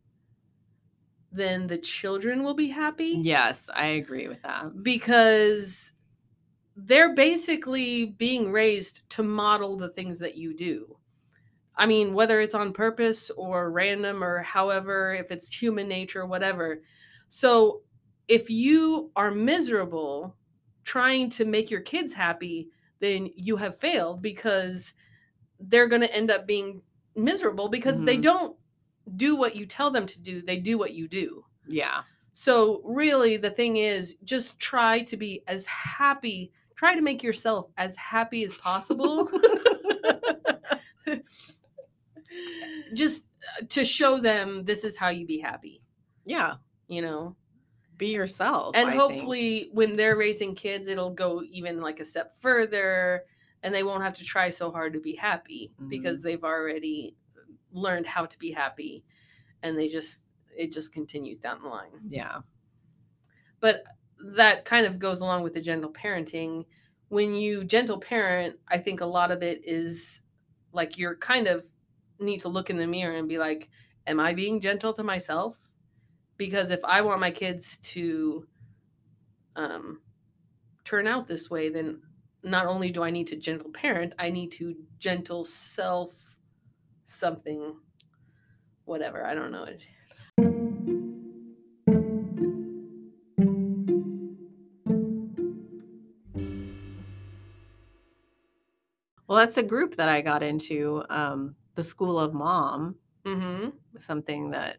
then 1.32 1.66
the 1.66 1.78
children 1.78 2.42
will 2.42 2.54
be 2.54 2.68
happy 2.68 3.20
Yes, 3.22 3.70
I 3.74 3.86
agree 3.86 4.28
with 4.28 4.42
that. 4.42 4.82
because 4.82 5.92
they're 6.76 7.14
basically 7.14 8.06
being 8.06 8.50
raised 8.52 9.08
to 9.10 9.22
model 9.22 9.76
the 9.76 9.90
things 9.90 10.18
that 10.18 10.36
you 10.36 10.54
do 10.54 10.96
i 11.80 11.86
mean 11.86 12.14
whether 12.14 12.40
it's 12.40 12.54
on 12.54 12.72
purpose 12.72 13.30
or 13.36 13.70
random 13.72 14.22
or 14.22 14.40
however 14.42 15.14
if 15.14 15.30
it's 15.32 15.52
human 15.52 15.88
nature 15.88 16.26
whatever 16.26 16.82
so 17.28 17.82
if 18.28 18.48
you 18.50 19.10
are 19.16 19.30
miserable 19.32 20.36
trying 20.84 21.28
to 21.30 21.44
make 21.44 21.70
your 21.70 21.80
kids 21.80 22.12
happy 22.12 22.68
then 23.00 23.28
you 23.34 23.56
have 23.56 23.76
failed 23.76 24.20
because 24.22 24.94
they're 25.58 25.88
going 25.88 26.02
to 26.02 26.14
end 26.14 26.30
up 26.30 26.46
being 26.46 26.80
miserable 27.16 27.68
because 27.68 28.00
they 28.02 28.16
Mhm. 28.18 28.22
don't 28.22 28.56
do 29.16 29.34
what 29.34 29.56
you 29.56 29.66
tell 29.66 29.90
them 29.90 30.06
to 30.06 30.20
do 30.20 30.42
they 30.42 30.56
do 30.58 30.78
what 30.78 30.92
you 30.92 31.08
do 31.08 31.44
Yeah. 31.66 32.02
so 32.34 32.82
really 32.84 33.36
the 33.38 33.50
thing 33.50 33.78
is 33.78 34.16
just 34.24 34.58
try 34.60 35.00
to 35.00 35.16
be 35.16 35.42
as 35.48 35.66
happy 35.66 36.52
try 36.76 36.94
to 36.94 37.02
make 37.02 37.22
yourself 37.22 37.70
as 37.76 37.96
happy 37.96 38.44
as 38.44 38.54
possible 38.54 39.28
just 42.94 43.28
uh, 43.58 43.64
to 43.68 43.84
show 43.84 44.18
them 44.18 44.64
this 44.64 44.84
is 44.84 44.96
how 44.96 45.08
you 45.08 45.26
be 45.26 45.38
happy 45.38 45.82
Yeah. 46.24 46.54
you 46.88 47.02
know 47.02 47.36
Be 47.96 48.08
yourself. 48.08 48.74
and 48.76 48.88
I 48.88 48.92
think. 48.92 49.00
hopefully 49.02 49.68
when 49.72 49.96
they're 49.96 50.16
raising 50.16 50.54
kids 50.54 50.88
it'll 50.88 51.14
go 51.14 51.42
even 51.50 51.80
like 51.80 52.00
a 52.00 52.04
step 52.04 52.34
further 52.40 53.24
and 53.62 53.74
they 53.74 53.82
won't 53.82 54.02
have 54.02 54.14
to 54.14 54.24
try 54.24 54.48
so 54.50 54.70
hard 54.70 54.92
to 54.94 55.00
be 55.00 55.14
happy 55.14 55.72
because 55.88 56.22
they've 56.22 56.42
already 56.44 57.14
learned 57.72 58.06
how 58.06 58.24
to 58.26 58.38
be 58.38 58.50
happy 58.50 59.04
and 59.62 59.76
they 59.76 59.86
just 59.88 60.24
it 60.56 60.72
just 60.72 60.92
continues 60.92 61.38
down 61.38 61.62
the 61.62 61.68
line 61.68 61.90
Yeah. 62.08 62.38
but 63.60 63.84
that 64.36 64.64
kind 64.64 64.86
of 64.86 64.98
goes 64.98 65.20
along 65.20 65.42
with 65.42 65.54
the 65.54 65.60
gentle 65.60 65.92
parenting 65.92 66.64
when 67.08 67.34
you 67.34 67.64
gentle 67.64 67.98
parent 67.98 68.56
i 68.68 68.76
think 68.78 69.00
a 69.00 69.06
lot 69.06 69.30
of 69.30 69.42
it 69.42 69.62
is 69.64 70.22
like 70.72 70.98
you're 70.98 71.16
kind 71.16 71.46
of 71.46 71.64
need 72.20 72.40
to 72.40 72.48
look 72.48 72.70
in 72.70 72.76
the 72.76 72.86
mirror 72.86 73.16
and 73.16 73.28
be 73.28 73.38
like 73.38 73.68
am 74.06 74.20
i 74.20 74.32
being 74.32 74.60
gentle 74.60 74.92
to 74.92 75.02
myself? 75.02 75.56
Because 76.36 76.70
if 76.70 76.84
i 76.84 77.00
want 77.00 77.20
my 77.20 77.30
kids 77.30 77.78
to 77.78 78.46
um, 79.56 80.00
turn 80.84 81.06
out 81.06 81.26
this 81.26 81.50
way 81.50 81.68
then 81.68 82.00
not 82.42 82.66
only 82.66 82.90
do 82.90 83.02
i 83.02 83.10
need 83.10 83.26
to 83.26 83.36
gentle 83.36 83.70
parent 83.70 84.14
i 84.18 84.30
need 84.30 84.50
to 84.50 84.74
gentle 84.98 85.44
self 85.44 86.10
something 87.04 87.76
whatever 88.84 89.26
i 89.26 89.34
don't 89.34 89.50
know. 89.50 89.66
Well, 99.30 99.38
that's 99.38 99.58
a 99.58 99.62
group 99.62 99.94
that 99.94 100.08
I 100.08 100.22
got 100.22 100.42
into, 100.42 101.04
um, 101.08 101.54
the 101.80 101.84
School 101.84 102.20
of 102.20 102.34
Mom, 102.34 102.96
mm-hmm 103.24 103.70
something 103.98 104.50
that 104.50 104.76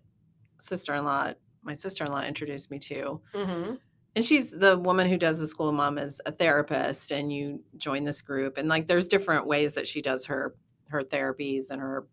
sister-in-law, 0.59 1.33
my 1.63 1.73
sister-in-law 1.73 2.21
introduced 2.23 2.69
me 2.71 2.77
to. 2.79 3.19
mm-hmm 3.33 3.73
And 4.15 4.23
she's 4.25 4.51
the 4.51 4.77
woman 4.77 5.09
who 5.09 5.17
does 5.17 5.37
the 5.39 5.47
School 5.47 5.69
of 5.69 5.75
Mom 5.75 5.97
is 5.97 6.21
a 6.27 6.31
therapist 6.31 7.11
and 7.11 7.33
you 7.33 7.63
join 7.77 8.03
this 8.03 8.21
group 8.21 8.57
and 8.59 8.69
like 8.69 8.85
there's 8.87 9.07
different 9.07 9.47
ways 9.47 9.73
that 9.73 9.87
she 9.87 9.99
does 10.01 10.25
her 10.27 10.55
her 10.89 11.01
therapies 11.01 11.71
and 11.71 11.81
her 11.81 12.07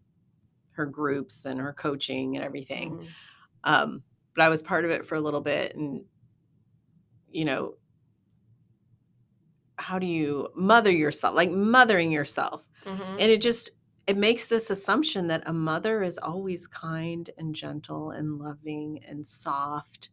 her 0.70 0.86
groups 0.86 1.44
and 1.44 1.60
her 1.60 1.72
coaching 1.74 2.36
and 2.36 2.44
everything. 2.44 2.96
Mhm. 2.98 3.06
Um, 3.64 4.02
but 4.34 4.42
I 4.44 4.48
was 4.48 4.62
part 4.62 4.84
of 4.86 4.90
it 4.90 5.04
for 5.04 5.16
a 5.16 5.20
little 5.20 5.42
bit 5.42 5.76
and 5.76 6.04
you 7.30 7.44
know 7.44 7.74
how 9.76 9.98
do 9.98 10.06
you 10.06 10.48
mother 10.56 10.90
yourself 10.90 11.34
like 11.34 11.50
mothering 11.50 12.10
yourself 12.10 12.64
Mhm. 12.86 13.16
and 13.20 13.30
it 13.30 13.40
just 13.42 13.77
it 14.08 14.16
makes 14.16 14.46
this 14.46 14.70
assumption 14.70 15.28
that 15.28 15.42
a 15.46 15.52
mother 15.52 16.02
is 16.02 16.16
always 16.18 16.66
kind 16.66 17.28
and 17.36 17.54
gentle 17.54 18.10
and 18.10 18.38
loving 18.38 19.00
and 19.06 19.24
soft 19.24 20.08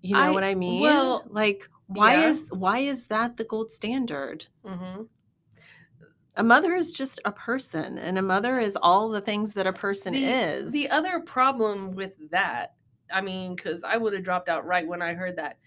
you 0.00 0.14
know 0.14 0.22
I- 0.22 0.32
what 0.32 0.42
i 0.44 0.54
mean 0.54 0.80
well, 0.80 1.24
like 1.28 1.68
why 1.88 2.14
yeah. 2.14 2.28
is 2.28 2.48
why 2.50 2.78
is 2.78 3.06
that 3.08 3.36
the 3.36 3.44
gold 3.44 3.70
standard 3.70 4.46
Mhm. 4.64 5.08
a 6.36 6.42
mother 6.42 6.74
is 6.74 6.92
just 6.92 7.20
a 7.24 7.32
person 7.32 7.98
and 7.98 8.18
a 8.18 8.22
mother 8.22 8.58
is 8.58 8.76
all 8.80 9.08
the 9.10 9.20
things 9.20 9.52
that 9.52 9.66
a 9.66 9.72
person 9.72 10.12
the, 10.14 10.24
is 10.24 10.72
The 10.72 10.88
other 10.90 11.20
problem 11.20 11.92
with 11.94 12.14
that, 12.30 12.74
I 13.12 13.20
mean, 13.20 13.54
because 13.54 13.84
I 13.84 13.96
would 13.96 14.12
have 14.14 14.22
dropped 14.24 14.48
out 14.48 14.66
right 14.66 14.86
when 14.86 15.00
I 15.02 15.14
heard 15.14 15.36
that. 15.36 15.58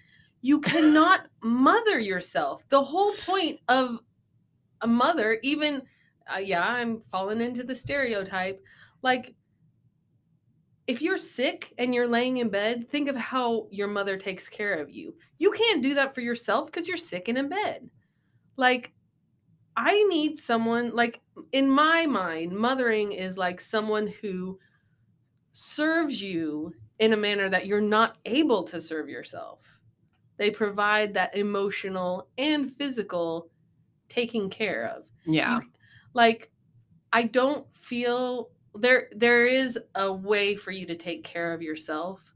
You 0.41 0.59
cannot 0.59 1.27
mother 1.41 1.99
yourself. 1.99 2.63
The 2.69 2.83
whole 2.83 3.13
point 3.25 3.59
of 3.67 3.99
a 4.81 4.87
mother, 4.87 5.39
even, 5.43 5.81
uh, 6.33 6.37
yeah, 6.39 6.67
I'm 6.67 6.99
falling 6.99 7.41
into 7.41 7.63
the 7.63 7.75
stereotype. 7.75 8.63
Like, 9.01 9.35
if 10.87 11.01
you're 11.01 11.17
sick 11.17 11.73
and 11.77 11.93
you're 11.93 12.07
laying 12.07 12.37
in 12.37 12.49
bed, 12.49 12.89
think 12.89 13.09
of 13.09 13.15
how 13.15 13.67
your 13.71 13.87
mother 13.87 14.17
takes 14.17 14.49
care 14.49 14.73
of 14.73 14.89
you. 14.89 15.15
You 15.37 15.51
can't 15.51 15.83
do 15.83 15.93
that 15.95 16.15
for 16.15 16.21
yourself 16.21 16.65
because 16.65 16.87
you're 16.87 16.97
sick 16.97 17.27
and 17.27 17.37
in 17.37 17.47
bed. 17.49 17.89
Like, 18.57 18.93
I 19.77 20.03
need 20.05 20.37
someone, 20.37 20.93
like, 20.95 21.21
in 21.51 21.69
my 21.69 22.05
mind, 22.05 22.51
mothering 22.51 23.11
is 23.11 23.37
like 23.37 23.61
someone 23.61 24.07
who 24.07 24.59
serves 25.53 26.21
you 26.21 26.73
in 26.99 27.13
a 27.13 27.17
manner 27.17 27.49
that 27.49 27.65
you're 27.65 27.79
not 27.81 28.17
able 28.25 28.63
to 28.63 28.81
serve 28.81 29.07
yourself. 29.07 29.61
They 30.37 30.49
provide 30.49 31.13
that 31.13 31.35
emotional 31.35 32.29
and 32.37 32.71
physical 32.71 33.49
taking 34.09 34.49
care 34.49 34.87
of. 34.87 35.05
yeah 35.25 35.59
You- 35.59 35.71
like 36.13 36.51
I 37.13 37.23
don't 37.23 37.65
feel 37.73 38.49
there 38.75 39.09
there 39.15 39.45
is 39.45 39.77
a 39.95 40.11
way 40.11 40.55
for 40.55 40.71
you 40.71 40.85
to 40.85 40.95
take 40.95 41.23
care 41.23 41.53
of 41.53 41.61
yourself, 41.61 42.33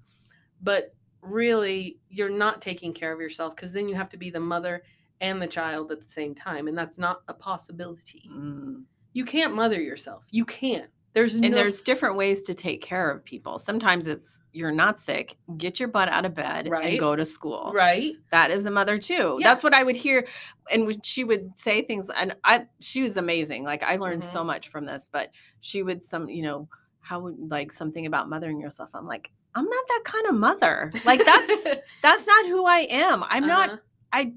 but 0.62 0.94
really 1.22 2.00
you're 2.10 2.30
not 2.30 2.62
taking 2.62 2.94
care 2.94 3.14
of 3.14 3.22
yourself 3.22 3.56
because 3.56 3.72
then 3.72 3.88
you 3.88 3.96
have 3.96 4.10
to 4.10 4.18
be 4.18 4.30
the 4.30 4.40
mother 4.40 4.84
and 5.22 5.42
the 5.42 5.48
child 5.48 5.92
at 5.92 6.02
the 6.02 6.10
same 6.10 6.36
time 6.36 6.68
and 6.68 6.78
that's 6.78 6.98
not 6.98 7.22
a 7.28 7.34
possibility. 7.34 8.30
Mm. 8.30 8.84
You 9.14 9.26
can't 9.26 9.56
mother 9.56 9.82
yourself. 9.82 10.26
You 10.32 10.44
can't. 10.44 10.90
There's 11.14 11.36
and 11.36 11.52
no 11.52 11.58
there's 11.58 11.82
different 11.84 12.16
ways 12.16 12.42
to 12.44 12.54
take 12.56 12.82
care 12.82 13.12
of 13.12 13.24
people 13.24 13.60
sometimes 13.60 14.08
it's 14.08 14.42
you're 14.52 14.72
not 14.72 15.00
sick 15.00 15.38
get 15.58 15.80
your 15.80 15.88
butt 15.90 16.10
out 16.10 16.26
of 16.26 16.34
bed 16.34 16.68
Right. 16.70 16.86
and 16.92 17.00
go 17.00 17.16
to 17.16 17.24
school 17.26 17.72
right. 17.76 18.14
that 18.32 18.50
is 18.50 18.66
a 18.66 18.72
mother 18.72 18.98
too 18.98 19.38
Yeah. 19.40 19.50
that's 19.50 19.64
what 19.64 19.74
i 19.76 19.84
would 19.84 19.96
hear 19.96 20.26
and 20.72 20.88
when 20.88 21.02
she 21.02 21.24
would 21.24 21.56
say 21.58 21.84
things 21.84 22.10
and 22.16 22.36
i 22.44 22.66
she 22.80 23.04
was 23.04 23.18
amazing 23.18 23.64
like 23.64 23.84
i 23.84 23.96
learned 23.98 24.24
so 24.24 24.44
much 24.44 24.70
from 24.70 24.86
this 24.86 25.10
but 25.14 25.30
she 25.62 25.84
would 25.84 26.04
some 26.04 26.30
you 26.30 26.42
know 26.42 26.68
how 27.02 27.20
would 27.20 27.36
like 27.52 27.72
something 27.72 28.06
about 28.08 28.28
mothering 28.28 28.60
yourself 28.60 28.90
i'm 28.96 29.06
like 29.06 29.30
i'm 29.56 29.66
not 29.66 29.86
that 29.90 30.02
kind 30.06 30.26
of 30.28 30.34
mother 30.36 30.92
like 31.06 31.24
that's 31.24 31.68
that's 32.02 32.26
not 32.26 32.46
who 32.48 32.66
i 32.66 32.88
am 32.90 33.24
i'm 33.30 33.46
not 33.46 33.70
Uh-huh. 33.70 33.78
i 34.14 34.34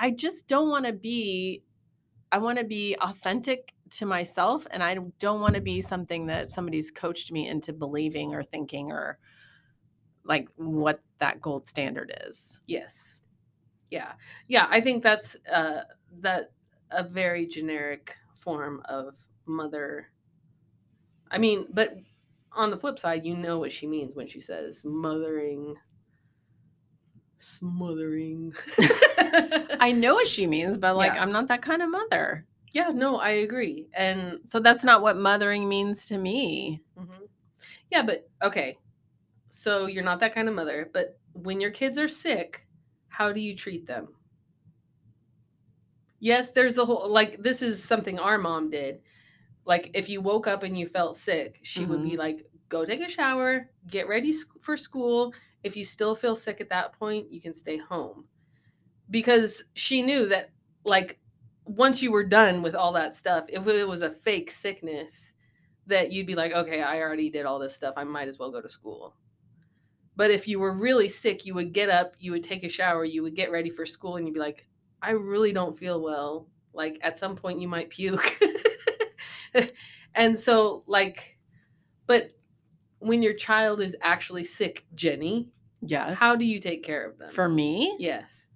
i 0.00 0.10
just 0.10 0.48
don't 0.48 0.68
want 0.68 0.86
to 0.86 0.92
be 0.92 1.62
i 2.32 2.38
want 2.38 2.58
to 2.58 2.64
be 2.64 2.96
authentic 3.00 3.74
to 3.90 4.06
myself 4.06 4.66
and 4.70 4.82
i 4.82 4.94
don't 5.18 5.40
want 5.40 5.54
to 5.54 5.60
be 5.60 5.80
something 5.80 6.26
that 6.26 6.52
somebody's 6.52 6.90
coached 6.90 7.32
me 7.32 7.48
into 7.48 7.72
believing 7.72 8.34
or 8.34 8.42
thinking 8.42 8.92
or 8.92 9.18
like 10.24 10.48
what 10.56 11.00
that 11.18 11.40
gold 11.40 11.66
standard 11.66 12.12
is 12.26 12.60
Yes. 12.66 13.22
Yeah. 13.90 14.12
Yeah, 14.46 14.66
I 14.70 14.80
think 14.80 15.02
that's 15.02 15.36
uh 15.52 15.82
that 16.20 16.52
a 16.92 17.02
very 17.02 17.46
generic 17.46 18.14
form 18.38 18.82
of 18.88 19.16
mother. 19.46 20.08
I 21.30 21.38
mean, 21.38 21.66
but 21.72 21.96
on 22.52 22.70
the 22.70 22.76
flip 22.76 22.98
side, 22.98 23.24
you 23.24 23.36
know 23.36 23.58
what 23.58 23.72
she 23.72 23.86
means 23.88 24.14
when 24.14 24.26
she 24.28 24.40
says 24.40 24.84
mothering 24.84 25.74
smothering. 27.38 28.52
i 29.80 29.90
know 29.90 30.14
what 30.14 30.26
she 30.26 30.46
means 30.46 30.76
but 30.76 30.94
like 30.94 31.14
Yeah. 31.14 31.22
i'm 31.22 31.32
not 31.32 31.48
that 31.48 31.62
kind 31.62 31.80
of 31.80 31.88
mother 31.88 32.44
yeah, 32.72 32.90
no, 32.90 33.16
I 33.16 33.30
agree. 33.30 33.88
And 33.94 34.40
so 34.44 34.60
that's 34.60 34.84
not 34.84 35.02
what 35.02 35.16
mothering 35.16 35.68
means 35.68 36.06
to 36.06 36.18
me 36.18 36.80
Mhm. 36.98 37.28
Yeah, 37.90 38.02
but 38.02 38.28
okay. 38.42 38.78
So 39.50 39.86
you're 39.86 40.04
not 40.04 40.20
that 40.20 40.34
kind 40.34 40.48
of 40.48 40.54
mother, 40.54 40.90
but 40.92 41.18
when 41.34 41.60
your 41.60 41.70
kids 41.72 41.98
are 41.98 42.08
sick, 42.08 42.66
how 43.08 43.32
do 43.32 43.40
you 43.40 43.56
treat 43.56 43.86
them? 43.86 44.16
Yes, 46.20 46.50
there's 46.52 46.78
a 46.78 46.84
whole 46.84 47.08
like 47.10 47.42
this 47.42 47.62
is 47.62 47.82
something 47.82 48.18
our 48.18 48.38
mom 48.38 48.70
did. 48.70 49.00
Like 49.66 49.90
if 49.94 50.08
you 50.08 50.20
woke 50.22 50.48
up 50.48 50.64
and 50.64 50.78
you 50.78 50.88
felt 50.88 51.16
sick, 51.18 51.60
she 51.62 51.86
would 51.86 52.02
be 52.02 52.16
like, 52.16 52.46
"Go 52.68 52.84
take 52.86 53.02
a 53.02 53.08
shower, 53.10 53.70
get 53.90 54.08
ready 54.08 54.32
for 54.60 54.76
school. 54.76 55.34
If 55.64 55.76
you 55.76 55.84
still 55.84 56.16
feel 56.16 56.36
sick 56.36 56.60
at 56.60 56.70
that 56.70 56.94
point, 56.98 57.32
you 57.32 57.40
can 57.40 57.54
stay 57.54 57.78
home." 57.78 58.26
Because 59.10 59.64
she 59.74 60.02
knew 60.02 60.26
that 60.28 60.50
like 60.84 61.19
once 61.76 62.02
you 62.02 62.10
were 62.10 62.24
done 62.24 62.62
with 62.62 62.74
all 62.74 62.92
that 62.92 63.14
stuff, 63.14 63.44
if 63.48 63.66
it 63.66 63.88
was 63.88 64.02
a 64.02 64.10
fake 64.10 64.50
sickness, 64.50 65.32
that 65.86 66.12
you'd 66.12 66.26
be 66.26 66.34
like, 66.34 66.52
okay, 66.52 66.82
I 66.82 67.00
already 67.00 67.30
did 67.30 67.46
all 67.46 67.58
this 67.58 67.74
stuff. 67.74 67.94
I 67.96 68.04
might 68.04 68.28
as 68.28 68.38
well 68.38 68.50
go 68.50 68.60
to 68.60 68.68
school. 68.68 69.14
But 70.16 70.30
if 70.30 70.46
you 70.46 70.58
were 70.58 70.76
really 70.76 71.08
sick, 71.08 71.46
you 71.46 71.54
would 71.54 71.72
get 71.72 71.88
up, 71.88 72.14
you 72.18 72.32
would 72.32 72.44
take 72.44 72.64
a 72.64 72.68
shower, 72.68 73.04
you 73.04 73.22
would 73.22 73.36
get 73.36 73.50
ready 73.50 73.70
for 73.70 73.86
school, 73.86 74.16
and 74.16 74.26
you'd 74.26 74.34
be 74.34 74.40
like, 74.40 74.66
I 75.00 75.12
really 75.12 75.52
don't 75.52 75.76
feel 75.76 76.02
well. 76.02 76.48
Like 76.74 76.98
at 77.02 77.16
some 77.16 77.36
point, 77.36 77.60
you 77.60 77.68
might 77.68 77.90
puke. 77.90 78.38
and 80.14 80.38
so, 80.38 80.82
like, 80.86 81.38
but 82.06 82.32
when 82.98 83.22
your 83.22 83.34
child 83.34 83.80
is 83.80 83.96
actually 84.02 84.44
sick, 84.44 84.84
Jenny, 84.94 85.50
yes 85.82 86.18
how 86.18 86.36
do 86.36 86.44
you 86.44 86.60
take 86.60 86.82
care 86.82 87.06
of 87.06 87.18
them? 87.18 87.30
for 87.30 87.48
me 87.48 87.96
yes. 87.98 88.48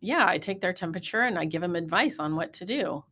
Yeah 0.00 0.24
i 0.26 0.38
take 0.38 0.60
their 0.60 0.72
temperature 0.72 1.20
and 1.22 1.38
i 1.38 1.44
give 1.44 1.60
them 1.62 1.74
advice 1.76 2.18
on 2.18 2.36
what 2.36 2.52
to 2.52 2.64
do 2.64 3.04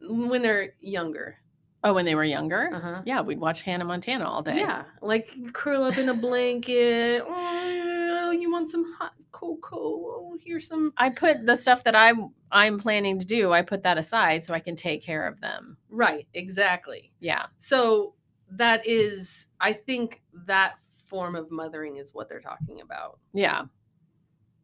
When 0.00 0.42
they're 0.42 0.74
younger. 0.80 1.38
oh 1.84 1.94
when 1.94 2.04
they 2.04 2.14
were 2.14 2.24
younger 2.24 2.70
Uh 2.72 2.80
huh. 2.80 3.02
yeah 3.04 3.20
we'd 3.20 3.38
watch 3.40 3.62
hannah 3.62 3.84
montana 3.84 4.28
all 4.28 4.42
day 4.42 4.58
Yeah, 4.58 4.84
like 5.00 5.52
curl 5.52 5.84
up 5.84 5.98
in 5.98 6.08
a 6.08 6.14
blanket. 6.14 7.22
Oh, 7.26 8.30
you 8.30 8.50
want 8.50 8.68
some 8.70 8.90
hot 8.94 9.12
cocoa? 9.30 9.78
Oh, 9.78 10.38
here's 10.42 10.66
some. 10.66 10.92
I 10.96 11.10
put 11.10 11.44
the 11.44 11.54
stuff 11.56 11.84
that 11.84 11.94
I'm 11.94 12.30
I'm 12.50 12.78
planning 12.78 13.18
to 13.18 13.26
do, 13.26 13.52
I 13.52 13.62
put 13.62 13.82
that 13.82 13.98
aside 13.98 14.42
so 14.42 14.54
I 14.54 14.60
can 14.60 14.74
take 14.76 15.02
care 15.02 15.26
of 15.26 15.40
them. 15.40 15.76
Right, 15.90 16.26
exactly. 16.34 17.12
Yeah. 17.20 17.46
So 17.58 18.14
that 18.52 18.86
is, 18.86 19.48
I 19.60 19.72
think 19.74 20.22
that 20.46 20.74
form 21.06 21.34
of 21.36 21.50
mothering 21.50 21.96
is 21.96 22.14
what 22.14 22.28
they're 22.28 22.40
talking 22.40 22.80
about. 22.82 23.18
Yeah. 23.34 23.62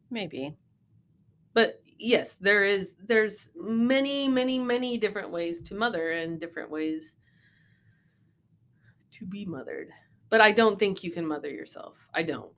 Maybe. 0.09 0.55
But 1.59 1.81
yes, 1.97 2.35
there 2.35 2.63
is. 2.63 2.95
There's 3.05 3.49
many, 3.53 4.29
many, 4.29 4.59
many 4.59 4.97
different 4.97 5.29
ways 5.29 5.59
to 5.63 5.75
mother 5.75 6.11
and 6.11 6.39
different 6.39 6.71
ways 6.71 7.17
to 9.11 9.25
be 9.25 9.43
mothered. 9.43 9.89
But 10.29 10.39
I 10.39 10.53
don't 10.53 10.79
think 10.79 11.03
you 11.03 11.11
can 11.11 11.27
mother 11.27 11.49
yourself. 11.49 11.97
I 12.13 12.23
don't. 12.23 12.53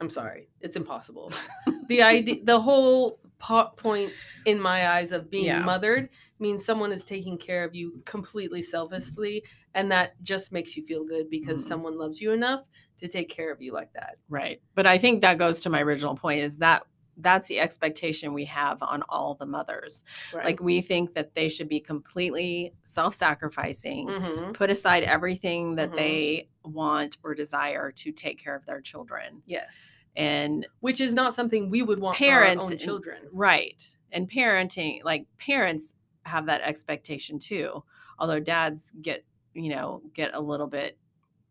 I'm 0.00 0.08
sorry. 0.08 0.48
It's 0.62 0.76
impossible. 0.76 1.30
the 1.88 2.02
idea, 2.02 2.36
the 2.42 2.58
whole 2.58 3.18
po- 3.38 3.72
point 3.76 4.14
in 4.46 4.58
my 4.58 4.88
eyes 4.88 5.12
of 5.12 5.30
being 5.30 5.44
Yeah. 5.44 5.58
mothered 5.58 6.08
means 6.38 6.64
someone 6.64 6.92
is 6.92 7.04
taking 7.04 7.36
care 7.36 7.64
of 7.64 7.74
you 7.74 8.00
completely 8.06 8.62
selflessly, 8.62 9.44
and 9.74 9.90
that 9.90 10.14
just 10.22 10.52
makes 10.52 10.74
you 10.74 10.86
feel 10.86 11.04
good 11.04 11.28
because 11.28 11.62
Mhm. 11.62 11.68
someone 11.68 11.98
loves 11.98 12.18
you 12.18 12.32
enough 12.32 12.66
to 12.96 13.08
take 13.08 13.28
care 13.28 13.52
of 13.52 13.60
you 13.60 13.74
like 13.74 13.92
that. 13.92 14.16
Right. 14.30 14.62
But 14.74 14.86
I 14.86 14.96
think 14.96 15.20
that 15.20 15.36
goes 15.36 15.60
to 15.60 15.68
my 15.68 15.82
original 15.82 16.14
point 16.16 16.40
is 16.40 16.56
that 16.58 16.86
that's 17.18 17.48
the 17.48 17.58
expectation 17.58 18.34
we 18.34 18.44
have 18.44 18.82
on 18.82 19.02
all 19.08 19.34
the 19.34 19.46
mothers. 19.46 20.02
Right. 20.34 20.44
Like 20.44 20.60
we 20.60 20.80
think 20.82 21.14
that 21.14 21.34
they 21.34 21.48
should 21.48 21.68
be 21.68 21.80
completely 21.80 22.74
self-sacrificing, 22.82 24.08
Mhm. 24.08 24.54
put 24.54 24.70
aside 24.70 25.02
everything 25.02 25.76
that 25.76 25.92
Mhm. 25.92 25.96
they 25.96 26.48
want 26.64 27.16
or 27.22 27.34
desire 27.34 27.90
to 27.92 28.12
take 28.12 28.38
care 28.38 28.54
of 28.54 28.66
their 28.66 28.80
children. 28.80 29.42
yes, 29.46 29.98
And 30.14 30.66
which 30.80 31.00
is 31.00 31.12
not 31.14 31.34
something 31.34 31.70
we 31.70 31.82
would 31.82 31.98
want 32.00 32.16
Parents 32.16 32.54
for 32.54 32.60
our 32.60 32.66
own 32.66 32.72
and- 32.72 32.80
children. 32.80 33.28
Right. 33.32 33.82
And 34.12 34.30
parenting, 34.30 35.02
like 35.04 35.26
parents 35.38 35.94
have 36.24 36.46
that 36.46 36.60
expectation 36.62 37.38
too. 37.38 37.84
Although 38.18 38.40
dads 38.40 38.92
get, 39.00 39.24
you 39.54 39.68
know, 39.70 40.02
get 40.14 40.34
a 40.34 40.40
little 40.40 40.66
bit 40.66 40.98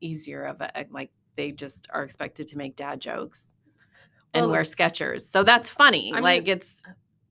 easier 0.02 0.44
of 0.46 0.62
a 0.62 0.86
like 0.92 1.12
they 1.36 1.52
just 1.52 1.88
are 1.92 2.04
expected 2.04 2.48
to 2.50 2.58
make 2.58 2.76
dad 2.76 3.00
jokes 3.02 3.55
and 4.36 4.46
Well, 4.46 4.52
wear 4.52 4.62
Skechers. 4.62 5.22
So 5.22 5.44
that's 5.44 5.70
funny. 5.70 6.12
I 6.12 6.16
mean, 6.16 6.24
like 6.24 6.48
it's 6.48 6.84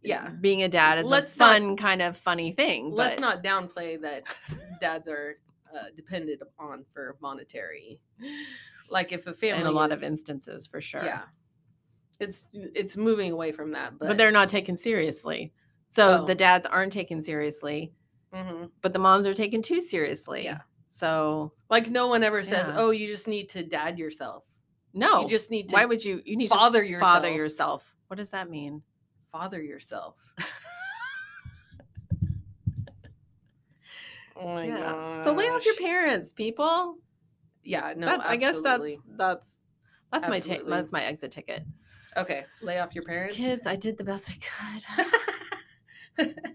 Yeah. 0.03 0.31
being 0.31 0.63
a 0.63 0.69
dad 0.69 0.99
is 0.99 1.07
Let's 1.07 1.37
a 1.37 1.39
not- 1.39 1.49
fun 1.53 1.77
kind 1.77 2.03
of 2.03 2.17
funny 2.17 2.51
thing. 2.53 2.91
Let's 2.91 3.21
not 3.21 3.43
downplay 3.45 4.01
that 4.03 4.25
dads 4.81 5.09
are 5.09 5.39
uh, 5.75 5.91
dependent 5.97 6.41
on 6.59 6.85
for 6.93 7.17
monetary. 7.21 8.01
Like 8.89 9.13
if 9.13 9.27
a 9.27 9.33
family 9.35 9.63
in 9.63 9.67
a 9.67 9.71
lot 9.73 9.93
of 9.93 10.03
instances 10.03 10.67
for 10.67 10.81
sure. 10.81 11.05
Yeah. 11.05 11.23
It's 12.21 12.47
it's 12.53 12.97
moving 12.97 13.33
away 13.33 13.51
from 13.51 13.73
that, 13.73 13.99
but, 13.99 14.09
but, 14.09 14.17
they're 14.19 14.31
not 14.31 14.49
taken 14.49 14.77
seriously. 14.77 15.53
So 15.89 16.21
Oh. 16.23 16.27
the 16.27 16.35
dads 16.35 16.65
aren't 16.67 16.93
taken 16.93 17.21
seriously, 17.23 17.93
Mhm. 18.33 18.71
but 18.83 18.93
the 18.93 18.99
moms 19.01 19.27
are 19.27 19.33
taken 19.35 19.63
too 19.63 19.81
seriously. 19.81 20.45
Yeah. 20.45 20.61
So 20.87 21.53
like 21.71 21.91
no 21.91 22.07
one 22.07 22.23
ever 22.23 22.43
says, 22.45 22.69
Yeah. 22.69 22.77
"Oh, 22.79 22.91
you 22.91 23.09
just 23.09 23.27
need 23.27 23.49
to 23.51 23.65
dad 23.65 23.99
yourself." 23.99 24.45
No. 24.95 25.23
you 25.23 25.29
just 25.29 25.51
need 25.51 25.69
to 25.69 25.75
why 25.75 25.85
would 25.85 26.03
you? 26.05 26.23
You 26.25 26.37
need 26.37 26.49
father 26.49 26.85
to 26.85 26.99
father 26.99 27.29
yourself. 27.29 27.37
yourself. 27.83 27.95
What 28.09 28.17
does 28.17 28.31
that 28.31 28.49
mean? 28.49 28.83
father 29.33 29.61
yourself. 29.61 30.15
oh 34.37 34.55
my 34.55 34.67
yeah. 34.67 35.25
So 35.25 35.33
lay 35.33 35.49
off 35.49 35.65
your 35.67 35.75
parents, 35.77 36.33
people. 36.33 36.97
Yeah, 37.65 37.95
no, 37.97 38.07
That- 38.07 38.25
I 38.27 38.37
guess 38.37 38.61
that's 38.61 38.67
absolutely. 38.67 38.99
that's 39.17 39.61
that's 40.13 40.29
my 40.29 40.35
take. 40.39 40.53
Absolutely. 40.61 40.71
That's 40.71 40.93
my 40.93 41.05
exit 41.05 41.31
ticket. 41.33 41.65
okay. 42.17 42.45
Lay 42.63 42.79
off 42.79 42.95
your 42.95 43.05
parents. 43.05 43.35
Kids, 43.37 43.67
I 43.67 43.75
did 43.77 43.99
the 43.99 44.05
best 44.05 44.31
I 44.31 44.37
could. 46.17 46.35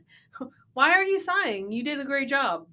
Why 0.73 0.91
are 0.91 1.04
you 1.04 1.19
sighing? 1.19 1.71
You 1.71 1.84
did 1.84 1.99
a 1.99 2.06
great 2.06 2.30
job. 2.30 2.67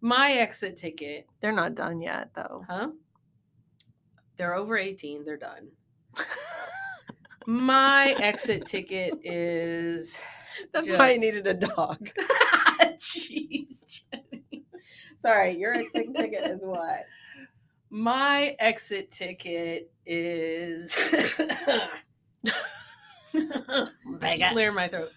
My 0.00 0.32
exit 0.32 0.76
ticket, 0.78 1.26
They're 1.40 1.52
not 1.52 1.74
done 1.74 2.00
yet, 2.00 2.30
though. 2.34 2.64
huh? 2.68 2.88
They're 4.36 4.54
over 4.54 4.76
18, 4.76 5.24
they're 5.24 5.36
done. 5.36 5.68
My 7.46 8.14
exit 8.18 8.66
ticket 8.66 9.14
is 9.22 10.20
That's 10.72 10.90
why 10.90 11.12
I 11.12 11.16
needed 11.16 11.46
a 11.46 11.54
dog. 11.54 12.08
Jeez. 12.96 14.02
Jenny. 14.12 14.64
Sorry, 15.22 15.56
your 15.56 15.74
exit 15.74 16.14
ticket 16.16 16.50
is 16.50 16.64
what? 16.64 17.04
My 17.90 18.56
exit 18.58 19.10
ticket 19.10 19.92
is 20.06 20.96
clear 23.32 24.72
my 24.72 24.88
throat. 24.88 25.10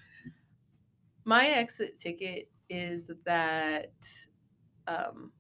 My 1.26 1.48
exit 1.48 2.00
ticket 2.00 2.50
is 2.70 3.10
that 3.26 3.92
um 4.88 5.32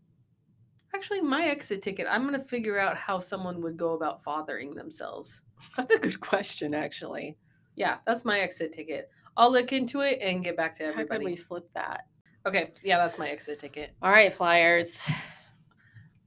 actually 0.97 1.21
my 1.21 1.45
exit 1.45 1.83
ticket 1.83 2.07
I'm 2.09 2.27
going 2.27 2.39
to 2.39 2.47
figure 2.47 2.79
out 2.79 2.97
how 2.97 3.19
someone 3.19 3.61
would 3.61 3.77
go 3.77 3.93
about 3.93 4.23
fathering 4.23 4.73
themselves. 4.73 5.41
That's 5.77 5.93
a 5.93 5.99
good 5.99 6.19
question, 6.19 6.73
actually. 6.73 7.37
Yeah, 7.75 7.97
that's 8.07 8.25
my 8.25 8.39
exit 8.39 8.73
ticket. 8.73 9.11
I'll 9.37 9.51
look 9.51 9.71
into 9.71 10.01
it 10.01 10.17
and 10.19 10.43
get 10.43 10.57
back 10.57 10.73
to 10.75 10.83
everybody 10.83 11.07
How 11.09 11.17
could 11.19 11.25
we 11.25 11.35
flip 11.35 11.69
that? 11.75 12.07
Okay, 12.47 12.71
yeah, 12.83 12.97
that's 12.97 13.19
my 13.19 13.29
exit 13.29 13.59
ticket. 13.59 13.93
All 14.01 14.09
right, 14.09 14.33
flyers. 14.33 14.99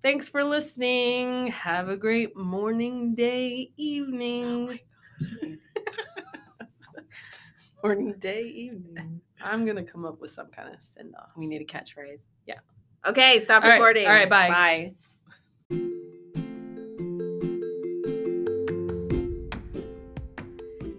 Thanks 0.03 0.29
for 0.29 0.45
listening. 0.45 1.49
Have 1.49 1.89
a 1.89 1.97
great 1.97 2.37
morning, 2.37 3.17
day, 3.17 3.73
evening. 3.77 4.79
Morning, 7.83 8.15
day, 8.19 8.43
evening. 8.43 9.23
I'm 9.43 9.65
going 9.65 9.77
to 9.77 9.83
come 9.83 10.05
up 10.05 10.21
with 10.21 10.31
some 10.31 10.49
kind 10.49 10.73
of 10.73 10.83
send 10.83 11.15
off. 11.17 11.31
We 11.35 11.47
need 11.47 11.63
a 11.63 11.65
catchphrase. 11.65 12.25
Yeah. 12.47 12.59
Okay, 13.07 13.41
stop 13.41 13.63
All 13.65 13.71
right, 13.71 13.77
recording. 13.77 14.07
all 14.07 14.13
right, 14.13 14.29
bye. 14.29 14.49
Bye. 14.49 14.93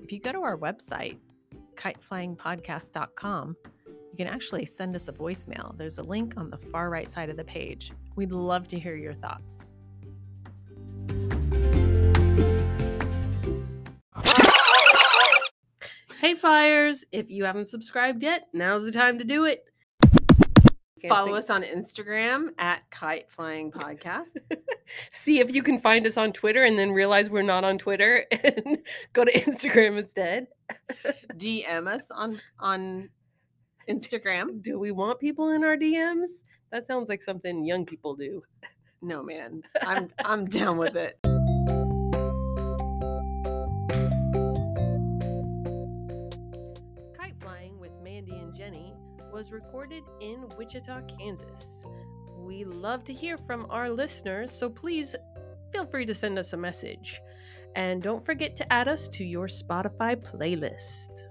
If 0.03 0.11
you 0.11 0.19
go 0.19 0.31
to 0.31 0.41
our 0.41 0.57
website, 0.57 1.17
kiteflyingpodcast.com, 1.75 3.55
you 3.87 4.17
can 4.17 4.27
actually 4.27 4.65
send 4.65 4.95
us 4.95 5.07
a 5.07 5.13
voicemail. 5.13 5.77
There's 5.77 5.99
a 5.99 6.03
link 6.03 6.33
on 6.37 6.49
the 6.49 6.57
far 6.57 6.89
right 6.89 7.07
side 7.07 7.29
of 7.29 7.37
the 7.37 7.43
page. 7.43 7.91
We'd 8.15 8.31
love 8.31 8.67
to 8.69 8.79
hear 8.79 8.95
your 8.95 9.13
thoughts. 9.13 9.71
Hey, 16.19 16.35
Flyers, 16.35 17.03
if 17.11 17.31
you 17.31 17.45
haven't 17.45 17.67
subscribed 17.67 18.21
yet, 18.21 18.43
now's 18.53 18.83
the 18.83 18.91
time 18.91 19.17
to 19.17 19.23
do 19.23 19.45
it. 19.45 19.63
Follow 21.09 21.33
us 21.33 21.49
on 21.49 21.63
Instagram 21.63 22.49
at 22.57 22.89
Kite 22.91 23.29
Flying 23.29 23.71
Podcast. 23.71 24.37
See 25.11 25.39
if 25.39 25.53
you 25.53 25.63
can 25.63 25.77
find 25.77 26.05
us 26.05 26.17
on 26.17 26.33
Twitter 26.33 26.63
and 26.63 26.77
then 26.77 26.91
realize 26.91 27.29
we're 27.29 27.41
not 27.41 27.63
on 27.63 27.77
Twitter 27.77 28.25
and 28.31 28.79
go 29.13 29.23
to 29.23 29.31
Instagram 29.31 29.97
instead. 29.97 30.47
DM 31.37 31.87
us 31.87 32.05
on 32.11 32.39
on 32.59 33.09
Instagram. 33.89 34.61
Do 34.61 34.79
we 34.79 34.91
want 34.91 35.19
people 35.19 35.51
in 35.51 35.63
our 35.63 35.77
DMs? 35.77 36.29
That 36.71 36.85
sounds 36.85 37.09
like 37.09 37.21
something 37.21 37.65
young 37.65 37.85
people 37.85 38.15
do. 38.15 38.43
No 39.01 39.23
man, 39.23 39.63
I'm 39.81 40.09
I'm 40.23 40.45
down 40.45 40.77
with 40.77 40.95
it. 40.95 41.17
Was 49.41 49.51
recorded 49.51 50.03
in 50.19 50.47
Wichita, 50.55 51.01
Kansas. 51.17 51.83
We 52.37 52.63
love 52.63 53.03
to 53.05 53.11
hear 53.11 53.39
from 53.39 53.65
our 53.71 53.89
listeners, 53.89 54.51
so 54.51 54.69
please 54.69 55.15
feel 55.73 55.83
free 55.87 56.05
to 56.05 56.13
send 56.13 56.37
us 56.37 56.53
a 56.53 56.57
message. 56.57 57.19
And 57.75 58.03
don't 58.03 58.23
forget 58.23 58.55
to 58.57 58.71
add 58.71 58.87
us 58.87 59.09
to 59.09 59.25
your 59.25 59.47
Spotify 59.47 60.15
playlist. 60.15 61.30